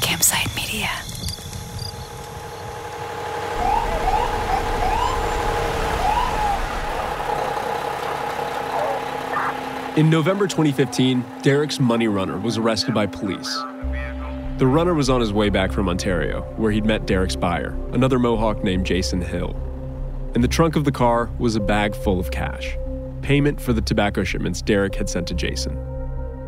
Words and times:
Campside 0.00 0.54
Media. 0.56 0.88
In 9.98 10.08
November 10.08 10.46
2015, 10.46 11.22
Derek's 11.42 11.78
money 11.78 12.08
runner 12.08 12.38
was 12.38 12.56
arrested 12.56 12.94
by 12.94 13.06
police. 13.06 13.54
The 14.58 14.66
runner 14.66 14.94
was 14.94 15.10
on 15.10 15.20
his 15.20 15.32
way 15.32 15.50
back 15.50 15.70
from 15.70 15.88
Ontario, 15.88 16.42
where 16.56 16.72
he'd 16.72 16.86
met 16.86 17.04
Derek's 17.04 17.36
buyer, 17.36 17.76
another 17.92 18.18
Mohawk 18.18 18.64
named 18.64 18.86
Jason 18.86 19.20
Hill. 19.20 19.54
In 20.34 20.40
the 20.40 20.48
trunk 20.48 20.76
of 20.76 20.84
the 20.84 20.92
car 20.92 21.30
was 21.38 21.56
a 21.56 21.60
bag 21.60 21.94
full 21.94 22.18
of 22.18 22.30
cash, 22.30 22.76
payment 23.20 23.60
for 23.60 23.74
the 23.74 23.82
tobacco 23.82 24.24
shipments 24.24 24.62
Derek 24.62 24.94
had 24.94 25.10
sent 25.10 25.26
to 25.28 25.34
Jason. 25.34 25.93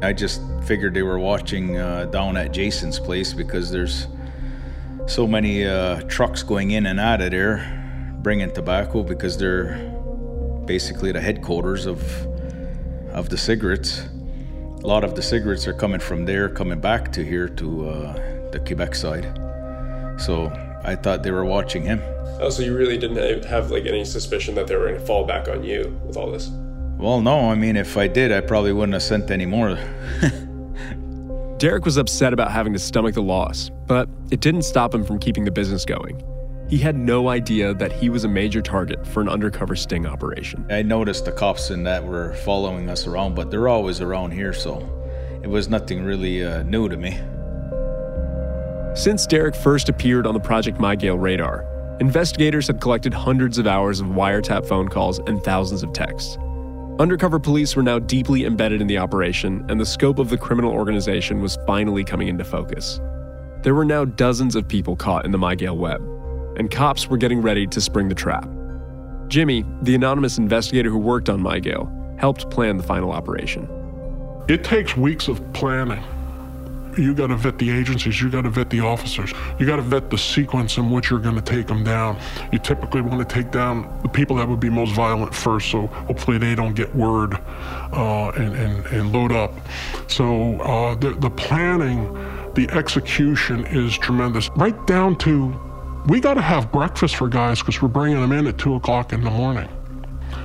I 0.03 0.13
just 0.13 0.43
figured 0.65 0.95
they 0.95 1.03
were 1.03 1.19
watching 1.19 1.79
uh, 1.79 2.07
down 2.07 2.37
at 2.37 2.53
Jason's 2.53 2.99
place 2.99 3.33
because 3.33 3.71
there's 3.71 4.07
so 5.07 5.27
many 5.27 5.65
uh, 5.65 6.03
trucks 6.03 6.43
going 6.43 6.73
in 6.73 6.87
and 6.87 7.01
out 7.01 7.21
of 7.21 7.31
there 7.31 7.73
bringing 8.23 8.53
tobacco 8.53 9.03
because 9.03 9.39
they're 9.39 9.77
basically 10.67 11.13
the 11.13 11.21
headquarters 11.21 11.87
of 11.87 12.03
of 13.13 13.31
the 13.31 13.39
cigarettes. 13.39 14.07
A 14.83 14.87
lot 14.87 15.05
of 15.05 15.15
the 15.15 15.23
cigarettes 15.23 15.67
are 15.67 15.73
coming 15.73 16.01
from 16.01 16.27
there, 16.27 16.49
coming 16.49 16.81
back 16.81 17.11
to 17.13 17.25
here 17.25 17.49
to 17.49 17.89
uh, 17.89 18.51
the 18.51 18.61
Quebec 18.61 18.95
side. 18.95 19.25
So 20.21 20.53
I 20.85 20.95
thought 20.95 21.23
they 21.23 21.31
were 21.31 21.45
watching 21.45 21.83
him. 21.83 22.01
Oh, 22.39 22.51
so 22.51 22.63
you 22.63 22.77
really 22.77 22.99
didn't 22.99 23.45
have 23.45 23.71
like 23.71 23.87
any 23.87 24.05
suspicion 24.05 24.55
that 24.57 24.67
they 24.67 24.77
were 24.77 24.89
going 24.89 25.01
to 25.01 25.07
fall 25.07 25.25
back 25.25 25.49
on 25.49 25.65
you 25.65 25.99
with 26.05 26.17
all 26.17 26.31
this? 26.31 26.51
Well, 26.99 27.21
no. 27.21 27.51
I 27.51 27.55
mean, 27.55 27.77
if 27.77 27.97
I 27.97 28.09
did, 28.09 28.33
I 28.33 28.41
probably 28.41 28.73
wouldn't 28.73 28.95
have 28.95 29.03
sent 29.03 29.31
any 29.31 29.47
more. 29.47 29.79
Derek 31.59 31.85
was 31.85 31.97
upset 31.97 32.33
about 32.33 32.51
having 32.53 32.73
to 32.75 32.79
stomach 32.79 33.15
the 33.15 33.23
loss, 33.23 33.71
but 33.87 34.09
it 34.31 34.41
didn't 34.41 34.63
stop 34.63 34.95
him 34.95 35.05
from 35.05 35.19
keeping 35.19 35.45
the 35.45 35.51
business 35.51 35.85
going. 35.85 36.23
He 36.69 36.79
had 36.79 36.97
no 36.97 37.29
idea 37.29 37.75
that 37.75 37.93
he 37.93 38.09
was 38.09 38.25
a 38.25 38.29
major 38.29 38.61
target 38.61 39.07
for 39.07 39.21
an 39.21 39.29
undercover 39.29 39.77
sting 39.77 40.05
operation. 40.05 40.67
I 40.69 40.83
noticed 40.83 41.25
the 41.25 41.33
cops 41.33 41.71
and 41.71 41.87
that 41.87 42.05
were 42.05 42.35
following 42.45 42.91
us 42.91 43.07
around, 43.07 43.37
but 43.37 43.51
they're 43.51 43.69
always 43.69 44.01
around 44.01 44.33
here, 44.33 44.53
so 44.53 44.81
it 45.43 45.49
was 45.49 45.69
nothing 45.69 46.03
really 46.05 46.45
uh, 46.45 46.63
new 46.65 46.89
to 46.89 46.97
me. 46.97 47.21
Since 48.95 49.27
Derek 49.27 49.55
first 49.55 49.89
appeared 49.89 50.27
on 50.27 50.35
the 50.35 50.41
Project 50.41 50.79
Mygale 50.79 51.21
radar, 51.21 51.65
investigators 52.01 52.67
had 52.67 52.81
collected 52.81 53.15
hundreds 53.15 53.59
of 53.59 53.67
hours 53.67 54.01
of 54.01 54.09
wiretap 54.09 54.67
phone 54.67 54.89
calls 54.89 55.21
and 55.21 55.43
thousands 55.45 55.83
of 55.83 55.93
texts. 55.93 56.37
Undercover 56.99 57.39
police 57.39 57.77
were 57.77 57.83
now 57.83 57.99
deeply 57.99 58.47
embedded 58.47 58.81
in 58.81 58.87
the 58.87 58.97
operation, 58.97 59.67
and 59.69 59.79
the 59.79 59.85
scope 59.85 60.19
of 60.19 60.31
the 60.31 60.39
criminal 60.39 60.73
organization 60.73 61.43
was 61.43 61.59
finally 61.67 62.03
coming 62.03 62.29
into 62.29 62.43
focus. 62.43 63.03
There 63.63 63.75
were 63.75 63.85
now 63.85 64.07
dozens 64.07 64.57
of 64.57 64.67
people 64.67 64.97
caught 64.97 65.27
in 65.27 65.31
the 65.31 65.37
Mygale 65.37 65.77
web, 65.77 66.01
and 66.59 66.71
cops 66.71 67.07
were 67.07 67.19
getting 67.19 67.43
ready 67.43 67.67
to 67.67 67.83
spring 67.83 68.09
the 68.09 68.15
trap. 68.15 68.49
Jimmy, 69.29 69.63
the 69.83 69.95
anonymous 69.95 70.39
investigator 70.39 70.89
who 70.89 70.97
worked 70.97 71.29
on 71.29 71.39
Mygale, 71.39 72.19
helped 72.19 72.49
plan 72.51 72.79
the 72.79 72.83
final 72.83 73.13
operation. 73.13 73.69
It 74.49 74.65
takes 74.65 74.97
weeks 74.97 75.29
of 75.29 75.43
planning. 75.53 76.03
You 76.97 77.15
got 77.15 77.27
to 77.27 77.37
vet 77.37 77.59
the 77.59 77.71
agencies, 77.71 78.21
you 78.21 78.31
got 78.31 78.43
to 78.43 78.51
vet 78.51 78.71
the 78.71 78.81
officers, 78.81 79.33
you 79.59 79.67
got 79.67 79.77
to 79.77 79.83
vet 79.83 80.11
the 80.11 80.19
sequence 80.19 80.79
in 80.79 80.91
which 80.91 81.11
you're 81.11 81.21
going 81.21 81.35
to 81.35 81.43
take 81.43 81.67
them 81.67 81.85
down. 81.85 82.19
You 82.53 82.59
typically 82.59 83.03
want 83.03 83.27
to 83.27 83.35
take 83.35 83.51
down 83.51 84.01
the 84.03 84.09
people 84.09 84.37
that 84.37 84.49
would 84.49 84.61
be 84.61 84.71
most 84.71 84.93
violent 84.93 85.35
first, 85.35 85.71
so 85.71 85.87
hopefully 85.87 86.39
they 86.39 86.55
don't 86.55 86.75
get 86.75 86.95
word 86.95 87.35
uh, 87.35 88.31
and, 88.37 88.55
and, 88.55 88.87
and 88.87 89.13
load 89.13 89.33
up. 89.33 89.53
So 90.09 90.61
uh, 90.61 90.95
the, 90.95 91.11
the 91.11 91.31
planning, 91.31 92.13
the 92.55 92.69
execution 92.71 93.67
is 93.67 93.97
tremendous, 93.99 94.49
right 94.57 94.87
down 94.87 95.17
to 95.19 95.55
we 96.07 96.21
got 96.21 96.35
to 96.35 96.43
have 96.43 96.71
breakfast 96.71 97.17
for 97.17 97.29
guys 97.29 97.61
because 97.61 97.83
we're 97.83 97.89
bringing 97.89 98.21
them 98.21 98.31
in 98.31 98.47
at 98.47 98.59
2 98.59 98.77
o'clock 98.77 99.13
in 99.13 99.23
the 99.23 99.31
morning. 99.31 99.69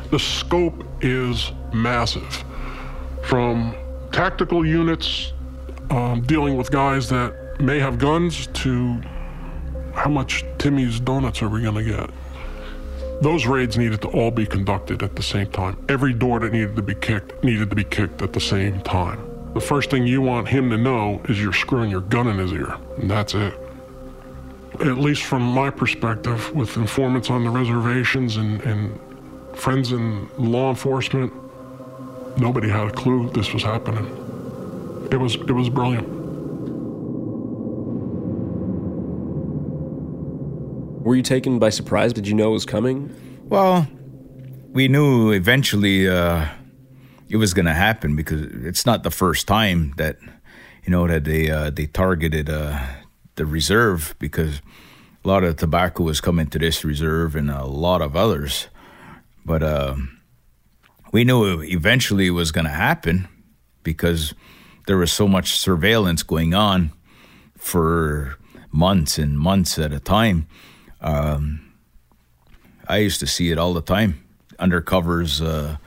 The 0.10 0.18
scope 0.18 0.84
is 1.02 1.52
massive. 1.72 2.44
From 3.24 3.76
tactical 4.12 4.66
units 4.66 5.34
um, 5.92 6.22
dealing 6.22 6.58
with 6.58 6.72
guys 6.72 7.10
that 7.10 7.60
may 7.60 7.80
have 7.80 8.00
guns 8.00 8.48
to 8.48 9.02
how 9.94 10.10
much 10.10 10.44
Timmy's 10.58 11.00
Donuts 11.00 11.42
are 11.42 11.50
we 11.50 11.62
going 11.62 11.76
to 11.76 11.84
get? 11.84 12.10
Those 13.22 13.46
raids 13.46 13.78
needed 13.78 14.02
to 14.02 14.08
all 14.08 14.32
be 14.32 14.46
conducted 14.46 15.04
at 15.04 15.16
the 15.16 15.22
same 15.22 15.48
time. 15.52 15.78
Every 15.90 16.14
door 16.14 16.40
that 16.40 16.52
needed 16.52 16.76
to 16.76 16.82
be 16.82 16.96
kicked 16.96 17.44
needed 17.44 17.70
to 17.70 17.76
be 17.76 17.84
kicked 17.84 18.22
at 18.22 18.34
the 18.34 18.40
same 18.40 18.82
time. 18.82 19.20
The 19.54 19.62
first 19.62 19.92
thing 19.92 20.08
you 20.08 20.22
want 20.22 20.48
him 20.48 20.70
to 20.72 20.78
know 20.78 21.22
is 21.30 21.40
you're 21.40 21.54
screwing 21.54 21.92
your 21.92 22.02
gun 22.02 22.28
in 22.28 22.40
his 22.40 22.52
ear, 22.54 22.78
and 22.98 23.12
that's 23.12 23.36
it 23.36 23.54
at 24.80 24.98
least 24.98 25.24
from 25.24 25.44
my 25.44 25.70
perspective, 25.70 26.54
with 26.56 26.78
informants 26.78 27.30
on 27.30 27.44
the 27.44 27.50
reservations 27.50 28.38
and, 28.38 28.62
and 28.62 29.00
friends 29.56 29.92
in 29.92 30.30
law 30.38 30.70
enforcement, 30.70 31.32
nobody 32.38 32.70
had 32.70 32.88
a 32.88 32.92
clue 32.92 33.30
this 33.32 33.54
was 33.54 33.64
happening. 33.64 34.31
It 35.12 35.20
was 35.20 35.36
it 35.36 35.52
was 35.52 35.70
brilliant. 35.70 36.08
Were 41.04 41.16
you 41.16 41.24
taken 41.24 41.60
by 41.60 41.70
surprise? 41.70 42.14
Did 42.14 42.28
you 42.28 42.34
know 42.34 42.50
it 42.50 42.54
was 42.54 42.66
coming? 42.66 43.14
Well, 43.50 43.88
we 44.70 44.88
knew 44.88 45.32
eventually 45.32 46.08
uh, 46.08 46.48
it 47.28 47.38
was 47.38 47.54
going 47.54 47.66
to 47.66 47.74
happen 47.74 48.16
because 48.16 48.42
it's 48.42 48.86
not 48.86 49.04
the 49.04 49.12
first 49.12 49.48
time 49.48 49.94
that 49.98 50.18
you 50.86 50.92
know 50.92 51.08
that 51.08 51.24
they 51.26 51.50
uh, 51.50 51.70
they 51.70 51.88
targeted. 51.88 52.50
Uh, 52.50 52.80
the 53.36 53.46
reserve 53.46 54.16
because 54.20 54.62
a 55.24 55.28
lot 55.28 55.44
of 55.44 55.56
tobacco 55.56 56.04
was 56.04 56.22
coming 56.22 56.48
to 56.48 56.60
this 56.60 56.84
reserve 56.84 57.36
and 57.36 57.50
a 57.50 57.66
lot 57.66 58.02
of 58.02 58.16
others. 58.16 58.68
But 59.46 59.64
uh, 59.64 59.96
we 61.12 61.24
knew 61.24 61.62
eventually 61.64 62.28
it 62.28 62.32
was 62.32 62.52
going 62.52 62.66
to 62.66 62.72
happen 62.72 63.28
because 63.84 64.34
there 64.92 64.98
was 64.98 65.14
so 65.14 65.26
much 65.26 65.58
surveillance 65.58 66.22
going 66.22 66.54
on 66.54 66.92
for 67.58 68.36
months 68.74 69.18
and 69.18 69.40
months 69.40 69.80
at 69.80 69.94
a 69.94 70.02
time. 70.02 70.46
Um, 71.00 71.72
I 72.90 72.98
used 72.98 73.22
to 73.22 73.26
see 73.26 73.52
it 73.52 73.58
all 73.58 73.74
the 73.74 73.82
time. 73.82 74.22
Undercovers 74.60 75.42
uh, 75.42 75.78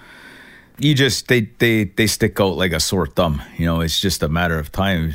you 0.78 0.94
just 0.94 1.28
they 1.28 1.42
they 1.58 1.84
they 1.84 2.06
stick 2.06 2.40
out 2.40 2.56
like 2.56 2.72
a 2.72 2.80
sore 2.80 3.06
thumb. 3.06 3.42
You 3.58 3.66
know, 3.66 3.82
it's 3.82 4.00
just 4.00 4.22
a 4.22 4.28
matter 4.30 4.58
of 4.58 4.72
time 4.72 5.12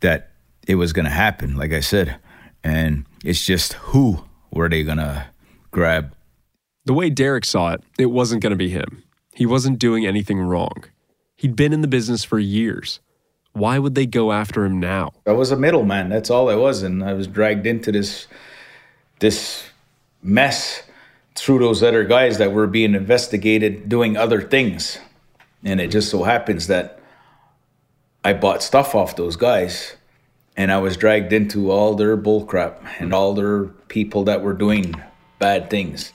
that 0.00 0.30
it 0.66 0.76
was 0.76 0.94
going 0.94 1.04
to 1.04 1.10
happen. 1.10 1.58
Like 1.58 1.74
I 1.74 1.80
said, 1.80 2.16
and 2.64 3.04
it's 3.22 3.44
just 3.44 3.74
who 3.74 4.24
were 4.50 4.70
they 4.70 4.82
going 4.82 4.96
to 4.96 5.26
grab? 5.72 6.14
The 6.86 6.94
way 6.94 7.10
Derek 7.10 7.44
saw 7.44 7.74
it, 7.74 7.82
it 7.98 8.06
wasn't 8.06 8.40
going 8.40 8.52
to 8.52 8.56
be 8.56 8.70
him. 8.70 9.02
He 9.34 9.44
wasn't 9.44 9.78
doing 9.78 10.06
anything 10.06 10.40
wrong. 10.40 10.84
He'd 11.36 11.54
been 11.54 11.74
in 11.74 11.82
the 11.82 11.86
business 11.86 12.24
for 12.24 12.38
years. 12.38 13.00
Why 13.52 13.78
would 13.78 13.94
they 13.94 14.06
go 14.06 14.32
after 14.32 14.64
him 14.64 14.78
now? 14.78 15.12
I 15.26 15.32
was 15.32 15.50
a 15.50 15.56
middleman. 15.56 16.08
That's 16.08 16.30
all 16.30 16.48
I 16.48 16.54
was, 16.54 16.82
and 16.82 17.02
I 17.02 17.14
was 17.14 17.26
dragged 17.26 17.66
into 17.66 17.92
this 17.92 18.26
this 19.18 19.68
mess 20.22 20.82
through 21.34 21.58
those 21.58 21.82
other 21.82 22.04
guys 22.04 22.38
that 22.38 22.52
were 22.52 22.66
being 22.66 22.94
investigated 22.94 23.88
doing 23.88 24.16
other 24.16 24.42
things. 24.42 24.98
And 25.64 25.80
it 25.80 25.90
just 25.90 26.10
so 26.10 26.22
happens 26.22 26.66
that 26.68 27.00
I 28.24 28.32
bought 28.32 28.62
stuff 28.62 28.94
off 28.94 29.16
those 29.16 29.36
guys 29.36 29.96
and 30.56 30.70
I 30.70 30.78
was 30.78 30.96
dragged 30.96 31.32
into 31.32 31.70
all 31.70 31.94
their 31.94 32.16
bullcrap 32.16 32.76
and 32.98 33.14
all 33.14 33.34
their 33.34 33.64
people 33.88 34.24
that 34.24 34.42
were 34.42 34.52
doing 34.52 34.94
bad 35.38 35.70
things. 35.70 36.12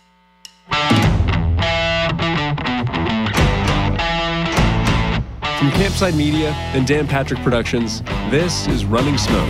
From 5.59 5.71
Campside 5.71 6.17
Media 6.17 6.51
and 6.73 6.85
Dan 6.85 7.07
Patrick 7.07 7.39
Productions, 7.39 8.01
this 8.29 8.67
is 8.67 8.83
Running 8.83 9.17
Smoke. 9.17 9.47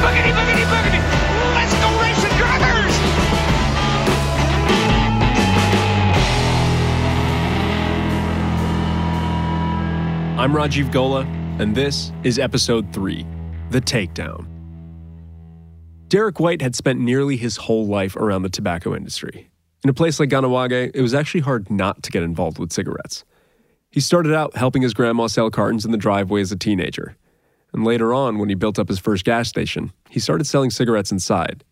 Boogity, 0.00 0.30
boogity, 0.30 0.64
boogity! 0.70 1.00
Let's 1.56 1.74
go 1.74 1.88
racing, 2.00 2.36
drivers! 2.38 2.94
I'm 10.38 10.52
Rajiv 10.52 10.92
Gola, 10.92 11.22
and 11.58 11.74
this 11.74 12.12
is 12.22 12.38
episode 12.38 12.92
three 12.92 13.26
The 13.76 13.82
Takedown. 13.82 14.46
Derek 16.08 16.40
White 16.40 16.62
had 16.62 16.74
spent 16.74 16.98
nearly 16.98 17.36
his 17.36 17.58
whole 17.58 17.86
life 17.86 18.16
around 18.16 18.40
the 18.40 18.48
tobacco 18.48 18.94
industry. 18.96 19.50
In 19.84 19.90
a 19.90 19.92
place 19.92 20.18
like 20.18 20.30
Kahnawake, 20.30 20.92
it 20.94 21.02
was 21.02 21.12
actually 21.12 21.42
hard 21.42 21.70
not 21.70 22.02
to 22.02 22.10
get 22.10 22.22
involved 22.22 22.58
with 22.58 22.72
cigarettes. 22.72 23.26
He 23.90 24.00
started 24.00 24.32
out 24.32 24.56
helping 24.56 24.80
his 24.80 24.94
grandma 24.94 25.26
sell 25.26 25.50
cartons 25.50 25.84
in 25.84 25.90
the 25.92 25.98
driveway 25.98 26.40
as 26.40 26.50
a 26.50 26.56
teenager. 26.56 27.18
And 27.74 27.84
later 27.84 28.14
on, 28.14 28.38
when 28.38 28.48
he 28.48 28.54
built 28.54 28.78
up 28.78 28.88
his 28.88 28.98
first 28.98 29.26
gas 29.26 29.46
station, 29.46 29.92
he 30.08 30.20
started 30.20 30.46
selling 30.46 30.70
cigarettes 30.70 31.12
inside. 31.12 31.62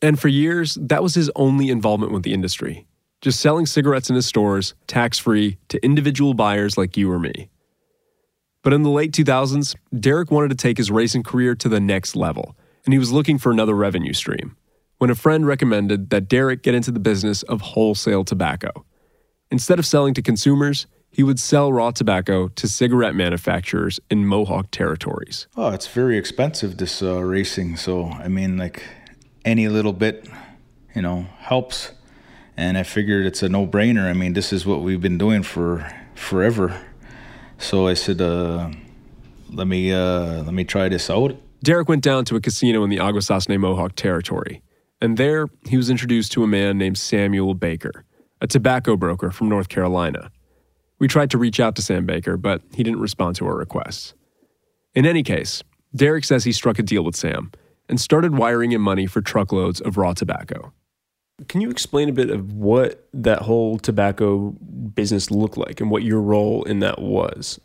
And 0.00 0.20
for 0.20 0.28
years, 0.28 0.78
that 0.80 1.02
was 1.02 1.16
his 1.16 1.32
only 1.34 1.68
involvement 1.68 2.12
with 2.12 2.22
the 2.22 2.32
industry 2.32 2.86
just 3.22 3.40
selling 3.40 3.66
cigarettes 3.66 4.08
in 4.08 4.14
his 4.14 4.24
stores, 4.24 4.74
tax 4.86 5.18
free, 5.18 5.58
to 5.66 5.84
individual 5.84 6.32
buyers 6.32 6.78
like 6.78 6.96
you 6.96 7.10
or 7.10 7.18
me. 7.18 7.50
But 8.62 8.72
in 8.72 8.82
the 8.82 8.90
late 8.90 9.12
2000s, 9.12 9.74
Derek 9.98 10.30
wanted 10.30 10.48
to 10.50 10.54
take 10.54 10.76
his 10.76 10.90
racing 10.90 11.22
career 11.22 11.54
to 11.54 11.68
the 11.68 11.80
next 11.80 12.14
level, 12.14 12.56
and 12.84 12.92
he 12.92 12.98
was 12.98 13.12
looking 13.12 13.38
for 13.38 13.50
another 13.50 13.74
revenue 13.74 14.12
stream 14.12 14.56
when 14.98 15.08
a 15.08 15.14
friend 15.14 15.46
recommended 15.46 16.10
that 16.10 16.28
Derek 16.28 16.62
get 16.62 16.74
into 16.74 16.90
the 16.90 17.00
business 17.00 17.42
of 17.44 17.62
wholesale 17.62 18.22
tobacco. 18.22 18.84
Instead 19.50 19.78
of 19.78 19.86
selling 19.86 20.12
to 20.12 20.20
consumers, 20.20 20.86
he 21.10 21.22
would 21.22 21.40
sell 21.40 21.72
raw 21.72 21.90
tobacco 21.90 22.48
to 22.48 22.68
cigarette 22.68 23.14
manufacturers 23.14 23.98
in 24.10 24.26
Mohawk 24.26 24.70
territories. 24.70 25.48
Oh, 25.56 25.70
it's 25.70 25.86
very 25.86 26.18
expensive, 26.18 26.76
this 26.76 27.02
uh, 27.02 27.18
racing. 27.22 27.76
So, 27.76 28.10
I 28.10 28.28
mean, 28.28 28.58
like 28.58 28.82
any 29.42 29.68
little 29.68 29.94
bit, 29.94 30.28
you 30.94 31.00
know, 31.00 31.26
helps. 31.38 31.92
And 32.56 32.76
I 32.76 32.82
figured 32.82 33.24
it's 33.24 33.42
a 33.42 33.48
no 33.48 33.66
brainer. 33.66 34.04
I 34.04 34.12
mean, 34.12 34.34
this 34.34 34.52
is 34.52 34.66
what 34.66 34.82
we've 34.82 35.00
been 35.00 35.18
doing 35.18 35.42
for 35.42 35.90
forever. 36.14 36.78
So 37.60 37.86
I 37.86 37.94
said, 37.94 38.20
uh, 38.20 38.70
"Let 39.52 39.68
me 39.68 39.92
uh, 39.92 40.42
let 40.42 40.54
me 40.54 40.64
try 40.64 40.88
this 40.88 41.08
out." 41.10 41.36
Derek 41.62 41.88
went 41.88 42.02
down 42.02 42.24
to 42.24 42.36
a 42.36 42.40
casino 42.40 42.82
in 42.82 42.90
the 42.90 42.96
Akwesasne 42.96 43.58
Mohawk 43.60 43.94
territory, 43.94 44.62
and 45.00 45.16
there 45.16 45.46
he 45.68 45.76
was 45.76 45.90
introduced 45.90 46.32
to 46.32 46.42
a 46.42 46.46
man 46.46 46.78
named 46.78 46.96
Samuel 46.96 47.54
Baker, 47.54 48.04
a 48.40 48.46
tobacco 48.46 48.96
broker 48.96 49.30
from 49.30 49.48
North 49.48 49.68
Carolina. 49.68 50.32
We 50.98 51.06
tried 51.06 51.30
to 51.30 51.38
reach 51.38 51.60
out 51.60 51.76
to 51.76 51.82
Sam 51.82 52.06
Baker, 52.06 52.36
but 52.36 52.62
he 52.74 52.82
didn't 52.82 53.00
respond 53.00 53.36
to 53.36 53.46
our 53.46 53.56
requests. 53.56 54.14
In 54.94 55.06
any 55.06 55.22
case, 55.22 55.62
Derek 55.94 56.24
says 56.24 56.44
he 56.44 56.52
struck 56.52 56.78
a 56.78 56.82
deal 56.82 57.04
with 57.04 57.14
Sam 57.14 57.52
and 57.88 58.00
started 58.00 58.36
wiring 58.36 58.72
him 58.72 58.82
money 58.82 59.06
for 59.06 59.20
truckloads 59.20 59.80
of 59.80 59.96
raw 59.96 60.14
tobacco. 60.14 60.72
Can 61.48 61.60
you 61.60 61.70
explain 61.70 62.08
a 62.08 62.12
bit 62.12 62.30
of 62.30 62.52
what 62.52 63.06
that 63.14 63.42
whole 63.42 63.78
tobacco 63.78 64.50
business 64.94 65.30
looked 65.30 65.56
like 65.56 65.80
and 65.80 65.90
what 65.90 66.02
your 66.02 66.20
role 66.20 66.62
in 66.64 66.80
that 66.80 67.00
was? 67.00 67.60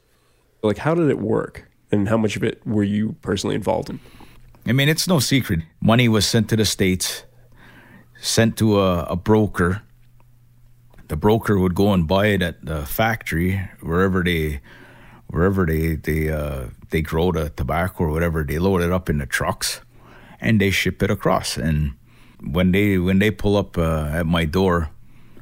Like, 0.64 0.78
how 0.78 0.96
did 0.96 1.10
it 1.10 1.20
work 1.20 1.70
and 1.92 2.08
how 2.08 2.18
much 2.18 2.36
of 2.36 2.44
it 2.44 2.66
were 2.66 2.84
you 2.84 3.16
personally 3.22 3.56
involved 3.56 3.90
in? 3.90 4.00
I 4.66 4.72
mean, 4.72 4.90
it's 4.90 5.08
no 5.08 5.20
secret. 5.20 5.62
Money 5.80 6.08
was 6.08 6.26
sent 6.26 6.50
to 6.50 6.56
the 6.56 6.66
States, 6.66 7.24
sent 8.20 8.58
to 8.58 8.80
a, 8.80 9.04
a 9.04 9.16
broker. 9.16 9.84
The 11.08 11.16
broker 11.16 11.60
would 11.60 11.76
go 11.76 11.94
and 11.94 12.08
buy 12.08 12.28
it 12.28 12.42
at 12.42 12.66
the 12.66 12.86
factory, 12.86 13.70
wherever 13.82 14.24
they 14.24 14.62
wherever 15.28 15.66
they 15.66 15.96
they 15.96 16.30
uh, 16.30 16.70
they 16.90 17.02
grow 17.02 17.32
the 17.32 17.50
tobacco 17.50 18.06
or 18.06 18.12
whatever. 18.12 18.44
They 18.44 18.58
load 18.58 18.82
it 18.82 18.92
up 18.92 19.08
in 19.08 19.20
the 19.20 19.28
trucks, 19.28 19.82
and 20.42 20.60
they 20.60 20.72
ship 20.72 21.04
it 21.04 21.12
across. 21.12 21.58
And 21.58 21.94
when 22.42 22.72
they 22.72 22.98
when 22.98 23.20
they 23.20 23.32
pull 23.32 23.58
up 23.58 23.78
uh, 23.78 24.10
at 24.12 24.26
my 24.26 24.46
door, 24.46 24.90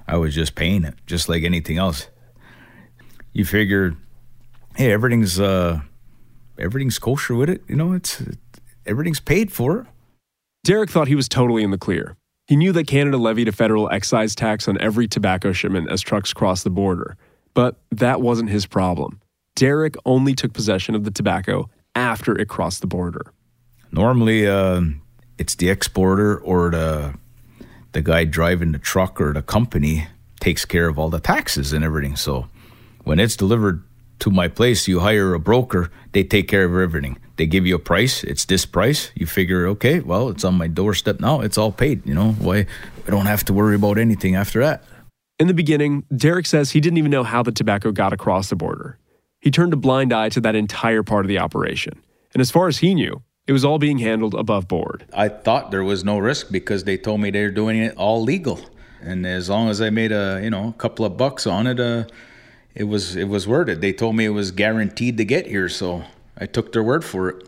I 0.07 0.18
was 0.18 0.36
just 0.36 0.56
paying 0.56 0.84
it, 0.84 0.95
just 1.06 1.30
like 1.30 1.44
anything 1.44 1.78
else. 1.78 2.07
You 3.31 3.45
figure, 3.45 3.95
hey, 4.75 4.92
everything's 4.92 5.40
uh, 5.40 5.81
everything's 6.60 7.00
kosher 7.00 7.36
with 7.36 7.50
it. 7.50 7.63
You 7.68 7.75
know, 7.75 7.94
it's 7.94 8.22
everything's 8.86 9.19
paid 9.19 9.51
for. 9.51 9.88
Derek 10.63 10.90
thought 10.90 11.07
he 11.07 11.16
was 11.16 11.28
totally 11.28 11.63
in 11.63 11.72
the 11.72 11.78
clear. 11.78 12.16
He 12.48 12.56
knew 12.56 12.72
that 12.74 12.88
Canada 12.88 13.18
levied 13.18 13.48
a 13.48 13.51
federal 13.51 13.90
excise 13.90 14.36
tax 14.36 14.68
on 14.68 14.80
every 14.81 15.07
tobacco 15.07 15.51
shipment 15.54 15.90
as 15.90 16.01
trucks 16.01 16.34
crossed 16.34 16.63
the 16.63 16.69
border, 16.69 17.18
but 17.54 17.78
that 17.92 18.22
wasn't 18.22 18.50
his 18.50 18.66
problem. 18.66 19.19
Derek 19.56 19.95
only 20.06 20.34
took 20.34 20.54
possession 20.54 20.95
of 20.95 21.04
the 21.04 21.12
tobacco 21.12 21.69
after 21.95 22.38
it 22.38 22.50
crossed 22.50 22.81
the 22.81 22.88
border. 22.88 23.34
Normally, 23.92 24.48
uh, 24.48 24.81
it's 25.44 25.56
the 25.56 25.69
exporter 25.69 26.38
or 26.38 26.72
the 26.72 27.13
the 27.92 28.02
guy 28.02 28.23
driving 28.23 28.71
the 28.71 28.80
truck 28.80 29.19
or 29.19 29.33
the 29.33 29.42
company 29.42 30.07
takes 30.40 30.64
care 30.64 30.88
of 30.88 30.97
all 30.97 31.09
the 31.09 31.19
taxes 31.19 31.73
and 31.73 31.83
everything. 31.83 32.16
So 32.16 32.47
when 33.04 33.19
it's 33.19 33.35
delivered 33.35 33.83
to 34.19 34.31
my 34.31 34.47
place, 34.47 34.88
you 34.88 35.02
hire 35.02 35.33
a 35.33 35.40
broker, 35.40 35.92
they 36.14 36.23
take 36.23 36.47
care 36.47 36.64
of 36.64 36.73
everything. 36.78 37.18
They 37.35 37.45
give 37.45 37.68
you 37.68 37.76
a 37.76 37.80
price, 37.80 38.23
it's 38.23 38.45
this 38.45 38.66
price. 38.66 39.12
You 39.16 39.26
figure, 39.26 39.68
okay, 39.73 40.00
well, 40.00 40.30
it's 40.30 40.45
on 40.45 40.56
my 40.56 40.68
doorstep 40.68 41.19
now, 41.19 41.42
it's 41.42 41.57
all 41.57 41.73
paid, 41.73 42.06
you 42.06 42.16
know. 42.16 42.31
Why 42.31 42.66
I 43.06 43.12
don't 43.12 43.26
have 43.26 43.44
to 43.45 43.54
worry 43.54 43.76
about 43.76 43.97
anything 43.97 44.35
after 44.35 44.62
that. 44.62 44.85
In 45.40 45.47
the 45.47 45.54
beginning, 45.54 46.06
Derek 46.16 46.45
says 46.45 46.71
he 46.71 46.80
didn't 46.80 47.00
even 47.00 47.12
know 47.12 47.26
how 47.26 47.44
the 47.44 47.52
tobacco 47.52 47.92
got 47.92 48.14
across 48.14 48.47
the 48.47 48.56
border. 48.56 48.97
He 49.42 49.52
turned 49.52 49.73
a 49.73 49.81
blind 49.88 50.14
eye 50.14 50.30
to 50.30 50.40
that 50.40 50.56
entire 50.56 51.04
part 51.04 51.26
of 51.26 51.30
the 51.30 51.40
operation. 51.40 52.02
And 52.33 52.40
as 52.40 52.50
far 52.50 52.69
as 52.69 52.78
he 52.78 52.95
knew, 52.95 53.21
it 53.47 53.52
was 53.52 53.66
all 53.66 53.80
being 53.80 54.00
handled 54.00 54.33
above 54.33 54.68
board. 54.68 55.06
I 55.14 55.30
thought 55.30 55.71
there 55.71 55.83
was 55.83 56.04
no 56.04 56.18
risk 56.18 56.52
because 56.52 56.83
they 56.83 56.97
told 56.97 57.21
me 57.21 57.31
they're 57.31 57.52
doing 57.52 57.78
it 57.80 57.95
all 57.97 58.21
legal, 58.21 58.59
and 59.02 59.26
as 59.26 59.50
long 59.50 59.69
as 59.69 59.81
I 59.81 59.90
made 59.90 60.12
a 60.12 60.40
you 60.44 60.50
know 60.50 60.69
a 60.69 60.73
couple 60.73 61.06
of 61.06 61.18
bucks 61.18 61.45
on 61.45 61.68
it, 61.68 61.80
uh, 61.80 62.06
it 62.76 62.85
was 62.85 63.16
it 63.16 63.28
was 63.28 63.47
worth 63.47 63.69
it. 63.69 63.81
They 63.81 63.94
told 63.94 64.16
me 64.16 64.26
it 64.26 64.30
was 64.30 64.52
guaranteed 64.52 65.18
to 65.18 65.26
get 65.26 65.47
here, 65.47 65.69
so 65.69 66.04
I 66.38 66.45
took 66.45 66.71
their 66.71 66.83
word 66.83 67.04
for 67.04 67.30
it. 67.30 67.47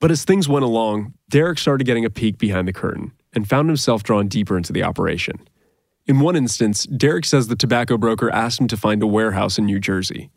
But 0.00 0.10
as 0.10 0.24
things 0.24 0.48
went 0.48 0.64
along, 0.64 1.14
Derek 1.28 1.58
started 1.58 1.84
getting 1.84 2.04
a 2.04 2.10
peek 2.10 2.38
behind 2.38 2.66
the 2.66 2.72
curtain 2.72 3.12
and 3.32 3.48
found 3.48 3.68
himself 3.68 4.02
drawn 4.02 4.28
deeper 4.28 4.56
into 4.56 4.72
the 4.72 4.82
operation. 4.82 5.36
In 6.06 6.18
one 6.18 6.34
instance, 6.34 6.84
Derek 6.86 7.24
says 7.24 7.46
the 7.46 7.54
tobacco 7.54 7.96
broker 7.96 8.28
asked 8.30 8.60
him 8.60 8.66
to 8.68 8.76
find 8.76 9.02
a 9.02 9.06
warehouse 9.06 9.58
in 9.58 9.66
New 9.66 9.78
Jersey. 9.78 10.30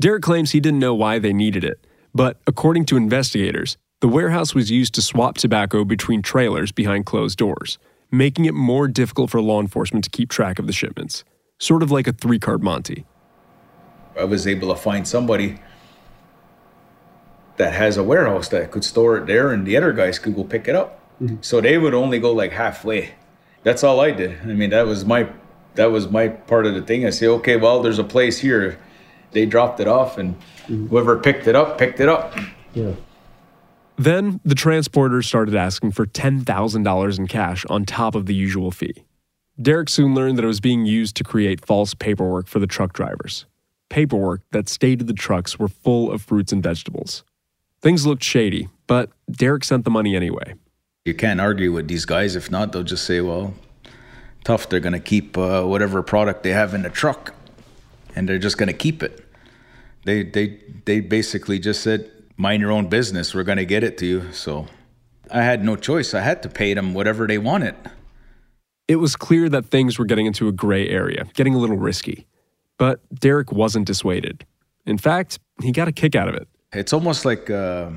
Derek 0.00 0.22
claims 0.22 0.50
he 0.50 0.58
didn't 0.58 0.80
know 0.80 0.94
why 0.94 1.20
they 1.20 1.32
needed 1.32 1.62
it, 1.62 1.86
but 2.12 2.40
according 2.48 2.84
to 2.86 2.96
investigators, 2.96 3.76
the 4.04 4.08
warehouse 4.08 4.54
was 4.54 4.70
used 4.70 4.94
to 4.94 5.00
swap 5.00 5.38
tobacco 5.38 5.82
between 5.82 6.20
trailers 6.20 6.70
behind 6.70 7.06
closed 7.06 7.38
doors, 7.38 7.78
making 8.10 8.44
it 8.44 8.52
more 8.52 8.86
difficult 8.86 9.30
for 9.30 9.40
law 9.40 9.58
enforcement 9.58 10.04
to 10.04 10.10
keep 10.10 10.28
track 10.28 10.58
of 10.58 10.66
the 10.66 10.74
shipments, 10.74 11.24
sort 11.58 11.82
of 11.82 11.90
like 11.90 12.06
a 12.06 12.12
three 12.12 12.38
card 12.38 12.62
Monte. 12.62 13.06
I 14.20 14.24
was 14.24 14.46
able 14.46 14.68
to 14.68 14.78
find 14.78 15.08
somebody 15.08 15.58
that 17.56 17.72
has 17.72 17.96
a 17.96 18.02
warehouse 18.02 18.48
that 18.48 18.70
could 18.70 18.84
store 18.84 19.16
it 19.16 19.26
there, 19.26 19.50
and 19.52 19.66
the 19.66 19.74
other 19.74 19.94
guys 19.94 20.18
could 20.18 20.36
go 20.36 20.44
pick 20.44 20.68
it 20.68 20.74
up. 20.74 21.00
Mm-hmm. 21.22 21.36
So 21.40 21.62
they 21.62 21.78
would 21.78 21.94
only 21.94 22.18
go 22.18 22.30
like 22.30 22.52
halfway. 22.52 23.14
That's 23.62 23.82
all 23.82 24.00
I 24.00 24.10
did. 24.10 24.38
I 24.42 24.52
mean, 24.52 24.68
that 24.68 24.86
was 24.86 25.06
my 25.06 25.30
that 25.76 25.86
was 25.86 26.10
my 26.10 26.28
part 26.28 26.66
of 26.66 26.74
the 26.74 26.82
thing. 26.82 27.06
I 27.06 27.10
say, 27.10 27.26
okay, 27.26 27.56
well, 27.56 27.80
there's 27.80 27.98
a 27.98 28.04
place 28.04 28.36
here. 28.36 28.78
They 29.30 29.46
dropped 29.46 29.80
it 29.80 29.88
off, 29.88 30.18
and 30.18 30.38
mm-hmm. 30.38 30.88
whoever 30.88 31.18
picked 31.18 31.46
it 31.46 31.56
up 31.56 31.78
picked 31.78 32.00
it 32.00 32.08
up 32.10 32.36
Yeah. 32.74 32.92
Then 33.96 34.40
the 34.44 34.54
transporter 34.54 35.22
started 35.22 35.54
asking 35.54 35.92
for 35.92 36.06
$10,000 36.06 37.18
in 37.18 37.26
cash 37.26 37.64
on 37.66 37.84
top 37.84 38.14
of 38.14 38.26
the 38.26 38.34
usual 38.34 38.70
fee. 38.70 39.04
Derek 39.60 39.88
soon 39.88 40.14
learned 40.14 40.36
that 40.36 40.44
it 40.44 40.48
was 40.48 40.60
being 40.60 40.84
used 40.84 41.14
to 41.16 41.24
create 41.24 41.64
false 41.64 41.94
paperwork 41.94 42.48
for 42.48 42.58
the 42.58 42.66
truck 42.66 42.92
drivers. 42.92 43.46
Paperwork 43.88 44.40
that 44.50 44.68
stated 44.68 45.06
the 45.06 45.12
trucks 45.12 45.58
were 45.58 45.68
full 45.68 46.10
of 46.10 46.22
fruits 46.22 46.52
and 46.52 46.62
vegetables. 46.62 47.22
Things 47.80 48.04
looked 48.04 48.24
shady, 48.24 48.68
but 48.88 49.10
Derek 49.30 49.62
sent 49.62 49.84
the 49.84 49.90
money 49.90 50.16
anyway. 50.16 50.54
You 51.04 51.14
can't 51.14 51.40
argue 51.40 51.70
with 51.70 51.86
these 51.86 52.04
guys. 52.04 52.34
If 52.34 52.50
not, 52.50 52.72
they'll 52.72 52.82
just 52.82 53.04
say, 53.04 53.20
well, 53.20 53.54
tough. 54.42 54.68
They're 54.68 54.80
going 54.80 54.94
to 54.94 55.00
keep 55.00 55.38
uh, 55.38 55.62
whatever 55.62 56.02
product 56.02 56.42
they 56.42 56.50
have 56.50 56.74
in 56.74 56.82
the 56.82 56.90
truck, 56.90 57.34
and 58.16 58.28
they're 58.28 58.38
just 58.38 58.58
going 58.58 58.68
to 58.68 58.72
keep 58.72 59.02
it. 59.02 59.24
They, 60.04 60.22
they, 60.22 60.60
they 60.86 61.00
basically 61.00 61.58
just 61.58 61.82
said, 61.82 62.10
mind 62.36 62.60
your 62.60 62.72
own 62.72 62.88
business. 62.88 63.34
We're 63.34 63.44
going 63.44 63.58
to 63.58 63.64
get 63.64 63.84
it 63.84 63.98
to 63.98 64.06
you. 64.06 64.32
So 64.32 64.66
I 65.30 65.42
had 65.42 65.64
no 65.64 65.76
choice. 65.76 66.14
I 66.14 66.20
had 66.20 66.42
to 66.42 66.48
pay 66.48 66.74
them 66.74 66.94
whatever 66.94 67.26
they 67.26 67.38
wanted. 67.38 67.74
It 68.86 68.96
was 68.96 69.16
clear 69.16 69.48
that 69.48 69.66
things 69.66 69.98
were 69.98 70.04
getting 70.04 70.26
into 70.26 70.48
a 70.48 70.52
gray 70.52 70.88
area, 70.88 71.24
getting 71.34 71.54
a 71.54 71.58
little 71.58 71.76
risky. 71.76 72.26
But 72.76 73.00
Derek 73.14 73.52
wasn't 73.52 73.86
dissuaded. 73.86 74.44
In 74.84 74.98
fact, 74.98 75.38
he 75.62 75.72
got 75.72 75.88
a 75.88 75.92
kick 75.92 76.14
out 76.14 76.28
of 76.28 76.34
it. 76.34 76.48
It's 76.72 76.92
almost 76.92 77.24
like, 77.24 77.48
uh, 77.48 77.90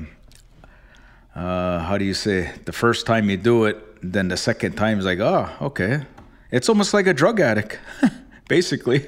uh, 1.34 1.80
how 1.80 1.98
do 1.98 2.04
you 2.04 2.14
say, 2.14 2.52
the 2.64 2.72
first 2.72 3.04
time 3.04 3.28
you 3.28 3.36
do 3.36 3.64
it, 3.64 3.76
then 4.00 4.28
the 4.28 4.36
second 4.36 4.76
time 4.76 4.98
is 4.98 5.04
like, 5.04 5.18
oh, 5.18 5.50
okay. 5.60 6.02
It's 6.50 6.68
almost 6.68 6.94
like 6.94 7.06
a 7.06 7.12
drug 7.12 7.40
addict, 7.40 7.78
basically. 8.48 9.04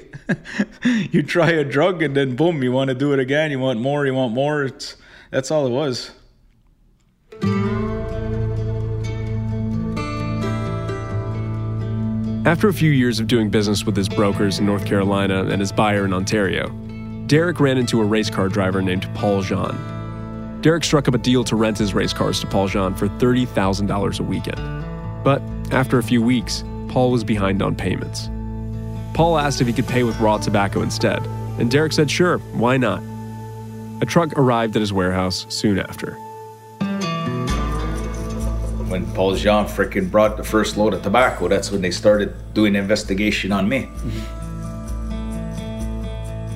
you 0.83 1.23
try 1.23 1.49
a 1.49 1.63
drug 1.63 2.03
and 2.03 2.15
then 2.15 2.35
boom, 2.35 2.61
you 2.61 2.71
want 2.71 2.89
to 2.89 2.95
do 2.95 3.13
it 3.13 3.19
again. 3.19 3.49
You 3.49 3.59
want 3.59 3.79
more, 3.79 4.05
you 4.05 4.13
want 4.13 4.33
more. 4.33 4.65
It's, 4.65 4.97
that's 5.31 5.49
all 5.49 5.65
it 5.65 5.71
was. 5.71 6.11
After 12.43 12.67
a 12.67 12.73
few 12.73 12.91
years 12.91 13.19
of 13.19 13.27
doing 13.27 13.49
business 13.49 13.85
with 13.85 13.95
his 13.95 14.09
brokers 14.09 14.59
in 14.59 14.65
North 14.65 14.85
Carolina 14.85 15.45
and 15.45 15.59
his 15.59 15.71
buyer 15.71 16.05
in 16.05 16.13
Ontario, 16.13 16.69
Derek 17.27 17.59
ran 17.59 17.77
into 17.77 18.01
a 18.01 18.03
race 18.03 18.29
car 18.29 18.49
driver 18.49 18.81
named 18.81 19.07
Paul 19.13 19.41
Jean. 19.41 20.59
Derek 20.61 20.83
struck 20.83 21.07
up 21.07 21.13
a 21.13 21.19
deal 21.19 21.43
to 21.43 21.55
rent 21.55 21.77
his 21.77 21.93
race 21.93 22.13
cars 22.13 22.39
to 22.41 22.47
Paul 22.47 22.67
Jean 22.67 22.95
for 22.95 23.07
$30,000 23.07 24.19
a 24.19 24.23
weekend. 24.23 25.23
But 25.23 25.41
after 25.71 25.99
a 25.99 26.03
few 26.03 26.21
weeks, 26.21 26.63
Paul 26.89 27.11
was 27.11 27.23
behind 27.23 27.61
on 27.61 27.75
payments. 27.75 28.29
Paul 29.13 29.37
asked 29.37 29.61
if 29.61 29.67
he 29.67 29.73
could 29.73 29.87
pay 29.87 30.03
with 30.03 30.19
raw 30.19 30.37
tobacco 30.37 30.81
instead, 30.81 31.23
and 31.59 31.69
Derek 31.69 31.93
said 31.93 32.09
sure, 32.09 32.39
why 32.53 32.75
not? 32.77 33.01
A 34.01 34.05
truck 34.05 34.33
arrived 34.37 34.75
at 34.75 34.79
his 34.79 34.91
warehouse 34.91 35.45
soon 35.49 35.77
after. 35.77 36.15
When 38.89 39.05
Paul 39.13 39.35
Jean 39.35 39.65
frickin' 39.65 40.09
brought 40.09 40.37
the 40.37 40.43
first 40.43 40.75
load 40.75 40.93
of 40.95 41.03
tobacco, 41.03 41.47
that's 41.47 41.71
when 41.71 41.81
they 41.81 41.91
started 41.91 42.33
doing 42.53 42.75
an 42.75 42.81
investigation 42.81 43.51
on 43.51 43.69
me. 43.69 43.83
Mm-hmm. 43.83 44.41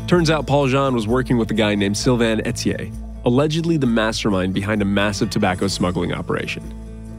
Turns 0.08 0.30
out 0.30 0.48
Paul 0.48 0.68
Jean 0.68 0.94
was 0.94 1.08
working 1.08 1.38
with 1.38 1.50
a 1.52 1.54
guy 1.54 1.76
named 1.76 1.96
Sylvain 1.98 2.40
Etier, 2.42 2.92
allegedly 3.26 3.78
the 3.78 3.88
mastermind 3.88 4.54
behind 4.54 4.82
a 4.82 4.86
massive 4.86 5.30
tobacco 5.30 5.68
smuggling 5.68 6.14
operation. 6.14 6.64